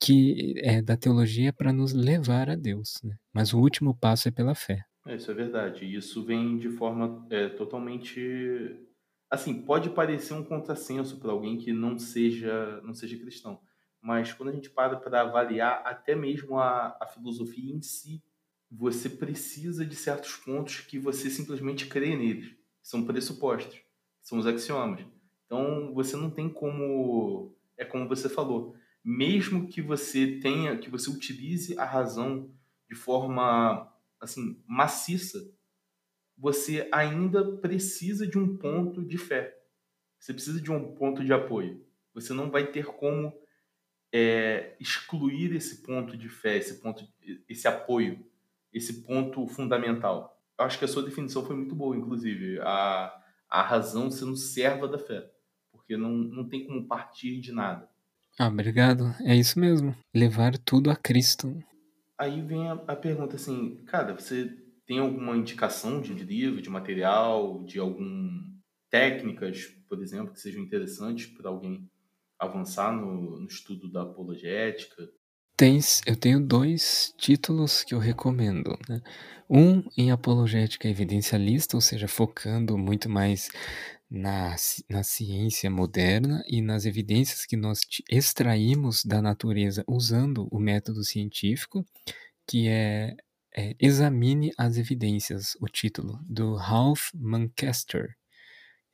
que 0.00 0.54
é 0.58 0.82
da 0.82 0.96
teologia 0.96 1.52
para 1.52 1.72
nos 1.72 1.92
levar 1.92 2.50
a 2.50 2.54
Deus, 2.56 3.00
né? 3.02 3.16
mas 3.32 3.52
o 3.52 3.58
último 3.58 3.96
passo 3.96 4.28
é 4.28 4.30
pela 4.30 4.54
fé. 4.54 4.84
Isso 5.06 5.30
é 5.30 5.34
verdade. 5.34 5.84
Isso 5.84 6.24
vem 6.24 6.58
de 6.58 6.68
forma 6.68 7.26
é, 7.30 7.48
totalmente 7.48 8.76
assim 9.30 9.62
pode 9.62 9.90
parecer 9.90 10.34
um 10.34 10.44
contrassenso 10.44 11.18
para 11.18 11.32
alguém 11.32 11.56
que 11.56 11.72
não 11.72 11.98
seja 11.98 12.80
não 12.82 12.94
seja 12.94 13.18
cristão 13.18 13.60
mas 14.06 14.32
quando 14.32 14.50
a 14.50 14.52
gente 14.52 14.70
para 14.70 14.96
para 14.96 15.22
avaliar 15.22 15.82
até 15.84 16.14
mesmo 16.14 16.60
a, 16.60 16.96
a 17.00 17.06
filosofia 17.08 17.74
em 17.74 17.82
si, 17.82 18.22
você 18.70 19.10
precisa 19.10 19.84
de 19.84 19.96
certos 19.96 20.36
pontos 20.36 20.78
que 20.78 20.96
você 20.96 21.28
simplesmente 21.28 21.86
crê 21.86 22.14
neles. 22.14 22.54
São 22.80 23.04
pressupostos, 23.04 23.80
são 24.22 24.38
os 24.38 24.46
axiomas. 24.46 25.04
Então 25.44 25.92
você 25.92 26.16
não 26.16 26.30
tem 26.30 26.48
como, 26.48 27.52
é 27.76 27.84
como 27.84 28.08
você 28.08 28.28
falou, 28.28 28.76
mesmo 29.08 29.68
que 29.68 29.80
você 29.80 30.40
tenha, 30.40 30.76
que 30.76 30.90
você 30.90 31.08
utilize 31.08 31.78
a 31.78 31.84
razão 31.84 32.50
de 32.88 32.96
forma 32.96 33.88
assim 34.20 34.60
maciça, 34.66 35.48
você 36.36 36.88
ainda 36.90 37.56
precisa 37.58 38.26
de 38.26 38.36
um 38.36 38.56
ponto 38.56 39.04
de 39.04 39.16
fé. 39.16 39.56
Você 40.18 40.34
precisa 40.34 40.60
de 40.60 40.72
um 40.72 40.92
ponto 40.92 41.24
de 41.24 41.32
apoio. 41.32 41.86
Você 42.14 42.32
não 42.32 42.50
vai 42.50 42.66
ter 42.66 42.86
como 42.86 43.32
é, 44.12 44.76
excluir 44.80 45.54
esse 45.54 45.84
ponto 45.84 46.16
de 46.16 46.28
fé, 46.28 46.56
esse 46.56 46.82
ponto, 46.82 47.06
esse 47.48 47.68
apoio, 47.68 48.26
esse 48.72 49.04
ponto 49.04 49.46
fundamental. 49.46 50.42
Eu 50.58 50.64
acho 50.64 50.80
que 50.80 50.84
a 50.84 50.88
sua 50.88 51.04
definição 51.04 51.46
foi 51.46 51.54
muito 51.54 51.76
boa, 51.76 51.96
inclusive 51.96 52.58
a, 52.60 53.22
a 53.48 53.62
razão 53.62 54.10
sendo 54.10 54.34
serva 54.34 54.88
da 54.88 54.98
fé, 54.98 55.30
porque 55.70 55.96
não, 55.96 56.10
não 56.10 56.48
tem 56.48 56.66
como 56.66 56.88
partir 56.88 57.38
de 57.38 57.52
nada. 57.52 57.88
Ah, 58.38 58.48
obrigado. 58.48 59.14
É 59.24 59.34
isso 59.34 59.58
mesmo. 59.58 59.96
Levar 60.14 60.58
tudo 60.58 60.90
a 60.90 60.96
Cristo. 60.96 61.56
Aí 62.18 62.42
vem 62.42 62.68
a, 62.68 62.72
a 62.72 62.96
pergunta 62.96 63.36
assim, 63.36 63.82
cara, 63.86 64.14
você 64.14 64.50
tem 64.86 64.98
alguma 64.98 65.36
indicação 65.36 66.00
de 66.00 66.12
livro, 66.12 66.62
de 66.62 66.70
material, 66.70 67.64
de 67.64 67.78
algum 67.78 68.28
técnicas, 68.90 69.66
por 69.88 70.02
exemplo, 70.02 70.32
que 70.32 70.40
sejam 70.40 70.62
interessantes 70.62 71.26
para 71.26 71.50
alguém 71.50 71.90
avançar 72.38 72.92
no, 72.92 73.40
no 73.40 73.46
estudo 73.46 73.90
da 73.90 74.02
apologética? 74.02 75.08
Tens, 75.56 76.02
eu 76.06 76.14
tenho 76.14 76.38
dois 76.38 77.14
títulos 77.16 77.82
que 77.82 77.94
eu 77.94 77.98
recomendo. 77.98 78.78
Né? 78.88 79.00
Um 79.48 79.82
em 79.96 80.10
apologética 80.10 80.88
evidencialista, 80.88 81.76
ou 81.76 81.80
seja, 81.80 82.06
focando 82.06 82.76
muito 82.76 83.08
mais 83.08 83.48
na, 84.10 84.54
na 84.88 85.02
ciência 85.02 85.70
moderna 85.70 86.42
e 86.46 86.60
nas 86.62 86.84
evidências 86.84 87.44
que 87.44 87.56
nós 87.56 87.80
extraímos 88.10 89.04
da 89.04 89.20
natureza 89.20 89.84
usando 89.86 90.48
o 90.50 90.58
método 90.58 91.02
científico, 91.04 91.84
que 92.46 92.68
é, 92.68 93.16
é 93.54 93.74
Examine 93.80 94.52
as 94.56 94.76
Evidências, 94.76 95.56
o 95.60 95.66
título, 95.66 96.20
do 96.24 96.54
Ralph 96.54 97.08
Manchester, 97.14 98.16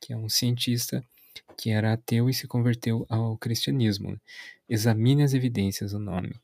que 0.01 0.13
é 0.13 0.17
um 0.17 0.29
cientista 0.29 1.05
que 1.57 1.71
era 1.71 1.93
ateu 1.93 2.29
e 2.29 2.35
se 2.35 2.47
converteu 2.47 3.07
ao 3.09 3.37
cristianismo. 3.37 4.19
Examine 4.69 5.23
as 5.23 5.35
evidências, 5.35 5.93
o 5.93 5.99
nome. 5.99 6.35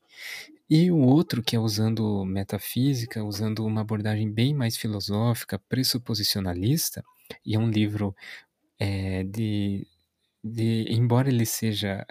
E 0.71 0.91
o 0.91 0.99
outro, 0.99 1.43
que 1.43 1.57
é 1.57 1.59
usando 1.59 2.25
metafísica, 2.27 3.25
usando 3.25 3.65
uma 3.65 3.81
abordagem 3.81 4.31
bem 4.31 4.53
mais 4.55 4.77
filosófica, 4.77 5.59
pressuposicionalista, 5.67 7.03
e 7.45 7.55
é 7.55 7.59
um 7.59 7.71
livro 7.71 8.15
é, 8.79 9.25
de, 9.25 9.87
de. 10.43 10.87
Embora 10.91 11.29
ele 11.29 11.47
seja 11.47 12.07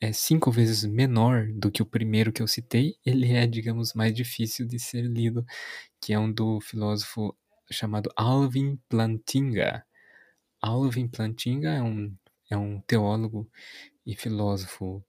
é, 0.00 0.12
cinco 0.12 0.50
vezes 0.50 0.84
menor 0.84 1.48
do 1.52 1.70
que 1.70 1.82
o 1.82 1.86
primeiro 1.86 2.32
que 2.32 2.42
eu 2.42 2.48
citei, 2.48 2.96
ele 3.04 3.32
é, 3.32 3.46
digamos, 3.46 3.94
mais 3.94 4.14
difícil 4.14 4.66
de 4.66 4.78
ser 4.78 5.02
lido, 5.02 5.44
que 6.00 6.12
é 6.12 6.18
um 6.18 6.32
do 6.32 6.60
filósofo 6.60 7.36
chamado 7.70 8.10
Alvin 8.16 8.78
Plantinga. 8.88 9.84
Alvin 10.62 11.08
Plantinga 11.08 11.70
é 11.70 11.82
um 11.82 12.14
é 12.50 12.56
um 12.56 12.80
teólogo 12.82 13.48
e 14.06 14.16
filósofo 14.16 15.04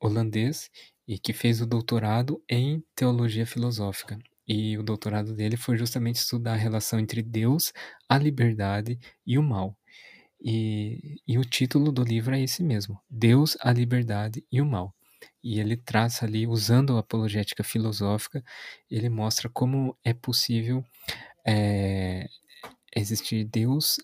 holandês 0.00 0.70
e 1.06 1.18
que 1.18 1.32
fez 1.32 1.60
o 1.60 1.66
doutorado 1.66 2.42
em 2.48 2.84
teologia 2.94 3.46
filosófica. 3.46 4.18
E 4.46 4.78
o 4.78 4.82
doutorado 4.82 5.34
dele 5.34 5.56
foi 5.56 5.76
justamente 5.76 6.16
estudar 6.16 6.52
a 6.52 6.56
relação 6.56 7.00
entre 7.00 7.22
Deus, 7.22 7.72
a 8.08 8.16
liberdade 8.18 8.98
e 9.26 9.38
o 9.38 9.42
mal. 9.42 9.76
E, 10.48 11.20
e 11.26 11.38
o 11.38 11.44
título 11.44 11.90
do 11.90 12.04
livro 12.04 12.32
é 12.32 12.40
esse 12.40 12.62
mesmo: 12.62 13.00
Deus, 13.10 13.56
a 13.60 13.72
liberdade 13.72 14.44
e 14.50 14.60
o 14.60 14.64
mal. 14.64 14.94
E 15.42 15.58
ele 15.58 15.76
traça 15.76 16.24
ali, 16.24 16.46
usando 16.46 16.96
a 16.96 17.00
apologética 17.00 17.64
filosófica, 17.64 18.44
ele 18.88 19.08
mostra 19.08 19.48
como 19.48 19.98
é 20.04 20.14
possível 20.14 20.84
é, 21.44 22.28
existir 22.94 23.44
Deus, 23.44 23.96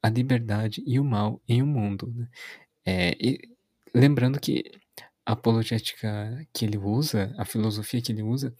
a 0.00 0.08
liberdade 0.08 0.84
e 0.86 1.00
o 1.00 1.04
mal 1.04 1.42
em 1.48 1.64
um 1.64 1.66
mundo. 1.66 2.12
Né? 2.14 2.28
É, 2.86 3.16
e, 3.20 3.40
lembrando 3.92 4.38
que 4.38 4.62
a 5.26 5.32
apologética 5.32 6.46
que 6.52 6.64
ele 6.64 6.78
usa, 6.78 7.34
a 7.36 7.44
filosofia 7.44 8.00
que 8.00 8.12
ele 8.12 8.22
usa, 8.22 8.54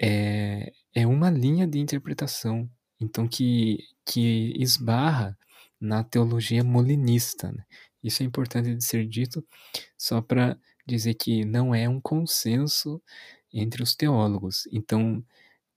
é, 0.00 0.72
é 0.94 1.06
uma 1.08 1.28
linha 1.28 1.66
de 1.66 1.80
interpretação, 1.80 2.70
então 3.00 3.26
que, 3.26 3.78
que 4.06 4.54
esbarra 4.56 5.36
na 5.82 6.04
teologia 6.04 6.64
molinista. 6.64 7.52
Né? 7.52 7.64
Isso 8.02 8.22
é 8.22 8.26
importante 8.26 8.74
de 8.74 8.84
ser 8.84 9.06
dito, 9.06 9.44
só 9.98 10.20
para 10.22 10.58
dizer 10.86 11.14
que 11.14 11.44
não 11.44 11.74
é 11.74 11.88
um 11.88 12.00
consenso 12.00 13.02
entre 13.52 13.82
os 13.82 13.94
teólogos. 13.94 14.68
Então, 14.72 15.24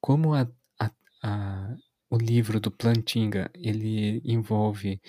como 0.02 0.34
a, 0.34 0.48
a, 0.80 0.92
a 1.24 1.76
o 2.10 2.18
livro 2.18 2.60
do 2.60 2.72
Plantinga 2.72 3.50
ele 3.56 4.22
envolve 4.24 5.02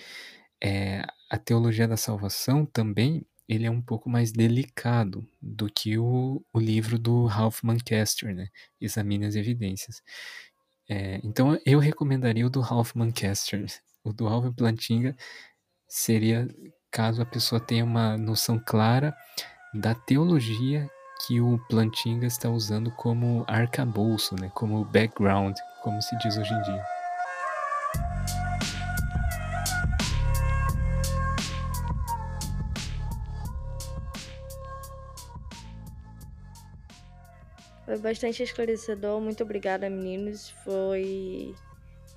é, 0.61 1.03
a 1.29 1.37
teologia 1.37 1.87
da 1.87 1.97
salvação 1.97 2.65
também, 2.65 3.25
ele 3.47 3.65
é 3.65 3.71
um 3.71 3.81
pouco 3.81 4.09
mais 4.09 4.31
delicado 4.31 5.25
do 5.41 5.69
que 5.71 5.97
o, 5.97 6.43
o 6.53 6.59
livro 6.59 6.99
do 6.99 7.25
Ralph 7.25 7.63
Manchester, 7.63 8.35
né? 8.35 8.47
Examine 8.81 9.25
as 9.25 9.35
evidências. 9.35 10.01
É, 10.89 11.19
então 11.23 11.57
eu 11.65 11.79
recomendaria 11.79 12.45
o 12.45 12.49
do 12.49 12.61
Ralph 12.61 12.93
Manchester. 12.95 13.65
O 14.07 14.13
do 14.13 14.25
Ralph 14.25 14.55
Plantinga 14.55 15.13
seria 15.85 16.47
caso 16.89 17.21
a 17.21 17.25
pessoa 17.25 17.59
tenha 17.59 17.83
uma 17.83 18.17
noção 18.17 18.57
clara 18.57 19.13
da 19.73 19.93
teologia 19.93 20.89
que 21.25 21.41
o 21.41 21.59
Plantinga 21.67 22.25
está 22.25 22.49
usando 22.49 22.89
como 22.91 23.43
arcabouço, 23.49 24.33
né? 24.39 24.49
como 24.55 24.85
background, 24.85 25.57
como 25.83 26.01
se 26.01 26.17
diz 26.19 26.37
hoje 26.37 26.53
em 26.53 26.61
dia. 26.61 26.85
Foi 37.83 37.97
bastante 37.97 38.41
esclarecedor. 38.41 39.19
Muito 39.19 39.43
obrigada, 39.43 39.89
meninos. 39.89 40.49
Foi. 40.63 41.53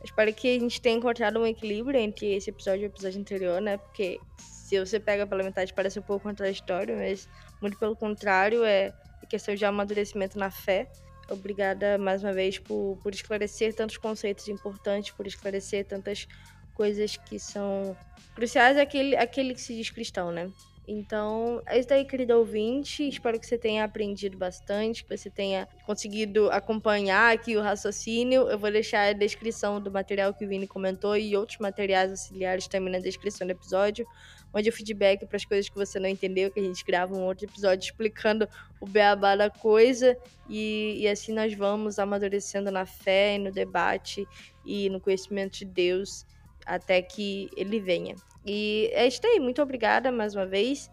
Espero 0.02 0.32
que 0.32 0.56
a 0.56 0.58
gente 0.58 0.80
tenha 0.80 0.96
encontrado 0.96 1.38
um 1.38 1.46
equilíbrio 1.46 1.98
entre 2.00 2.34
esse 2.34 2.50
episódio 2.50 2.82
e 2.82 2.86
o 2.86 2.86
episódio 2.86 3.20
anterior, 3.20 3.60
né? 3.60 3.76
Porque 3.76 4.18
se 4.38 4.78
você 4.78 4.98
pega 4.98 5.26
pela 5.26 5.42
metade 5.42 5.74
parece 5.74 5.98
um 5.98 6.02
pouco 6.02 6.22
contraditório, 6.24 6.96
mas 6.96 7.28
muito 7.60 7.78
pelo 7.78 7.94
contrário, 7.94 8.64
é 8.64 8.92
questão 9.30 9.54
de 9.54 9.64
amadurecimento 9.64 10.38
na 10.38 10.50
fé. 10.50 10.90
Obrigada 11.30 11.96
mais 11.96 12.24
uma 12.24 12.32
vez 12.32 12.58
por, 12.58 12.98
por 13.00 13.14
esclarecer 13.14 13.74
tantos 13.74 13.96
conceitos 13.96 14.48
importantes, 14.48 15.12
por 15.12 15.26
esclarecer 15.26 15.86
tantas 15.86 16.26
coisas 16.74 17.16
que 17.16 17.38
são 17.38 17.96
cruciais 18.34 18.76
àquele, 18.76 19.16
àquele 19.16 19.54
que 19.54 19.60
se 19.60 19.74
diz 19.76 19.90
cristão, 19.90 20.32
né? 20.32 20.50
Então, 20.92 21.62
é 21.66 21.79
isso 21.79 21.94
aí, 21.94 22.05
querido 22.05 22.37
ouvinte. 22.37 23.09
Espero 23.09 23.38
que 23.38 23.46
você 23.46 23.57
tenha 23.57 23.85
aprendido 23.85 24.37
bastante, 24.37 25.05
que 25.05 25.16
você 25.16 25.31
tenha 25.31 25.68
conseguido 25.87 26.50
acompanhar 26.50 27.33
aqui 27.33 27.57
o 27.57 27.62
raciocínio. 27.62 28.48
Eu 28.48 28.59
vou 28.59 28.72
deixar 28.72 29.03
a 29.03 29.12
descrição 29.12 29.81
do 29.81 29.88
material 29.88 30.35
que 30.35 30.44
o 30.44 30.48
Vini 30.48 30.66
comentou 30.66 31.16
e 31.16 31.37
outros 31.37 31.59
materiais 31.59 32.11
auxiliares 32.11 32.66
também 32.66 32.92
na 32.92 32.98
descrição 32.98 33.46
do 33.46 33.53
episódio. 33.53 34.05
Mande 34.53 34.68
o 34.68 34.72
feedback 34.72 35.24
para 35.26 35.37
as 35.37 35.44
coisas 35.44 35.68
que 35.68 35.76
você 35.76 36.00
não 36.00 36.09
entendeu, 36.09 36.50
que 36.50 36.59
a 36.59 36.64
gente 36.64 36.85
grava 36.85 37.14
um 37.14 37.22
outro 37.22 37.46
episódio 37.46 37.85
explicando 37.85 38.48
o 38.81 38.87
beabá 38.87 39.37
da 39.37 39.48
coisa. 39.48 40.18
E, 40.48 40.96
e 40.98 41.07
assim 41.07 41.33
nós 41.33 41.55
vamos 41.55 42.00
amadurecendo 42.00 42.68
na 42.68 42.85
fé 42.85 43.37
e 43.37 43.38
no 43.38 43.53
debate 43.53 44.26
e 44.66 44.90
no 44.90 45.00
conhecimento 45.00 45.57
de 45.57 45.66
Deus 45.66 46.26
até 46.66 47.00
que 47.00 47.48
ele 47.57 47.79
venha. 47.79 48.16
E 48.44 48.90
é 48.92 49.07
isso 49.07 49.20
aí. 49.24 49.38
Muito 49.40 49.61
obrigada 49.62 50.11
mais 50.11 50.35
uma 50.35 50.46
vez. 50.46 50.90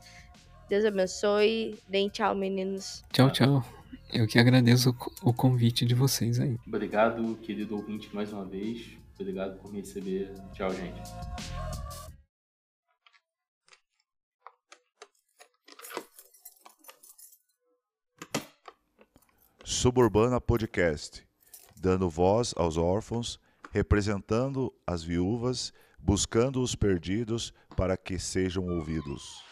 Deus 0.69 0.83
abençoe. 0.85 1.77
Deem 1.87 2.09
tchau, 2.09 2.35
meninos. 2.35 3.03
Tchau, 3.11 3.31
tchau. 3.31 3.63
Eu 4.13 4.25
que 4.27 4.39
agradeço 4.39 4.95
o 5.21 5.33
convite 5.33 5.85
de 5.85 5.93
vocês 5.93 6.39
aí. 6.39 6.57
Obrigado, 6.65 7.35
querido 7.41 7.75
ouvinte, 7.75 8.13
mais 8.13 8.31
uma 8.31 8.45
vez. 8.45 8.97
Obrigado 9.19 9.59
por 9.59 9.71
me 9.71 9.79
receber. 9.79 10.31
Tchau, 10.53 10.71
gente. 10.71 11.01
Suburbana 19.63 20.39
Podcast, 20.39 21.27
dando 21.75 22.09
voz 22.09 22.53
aos 22.55 22.77
órfãos, 22.77 23.39
representando 23.71 24.73
as 24.87 25.03
viúvas, 25.03 25.73
buscando 26.07 26.61
os 26.61 26.73
perdidos 26.73 27.53
para 27.75 27.97
que 27.97 28.17
sejam 28.17 28.63
ouvidos. 28.69 29.43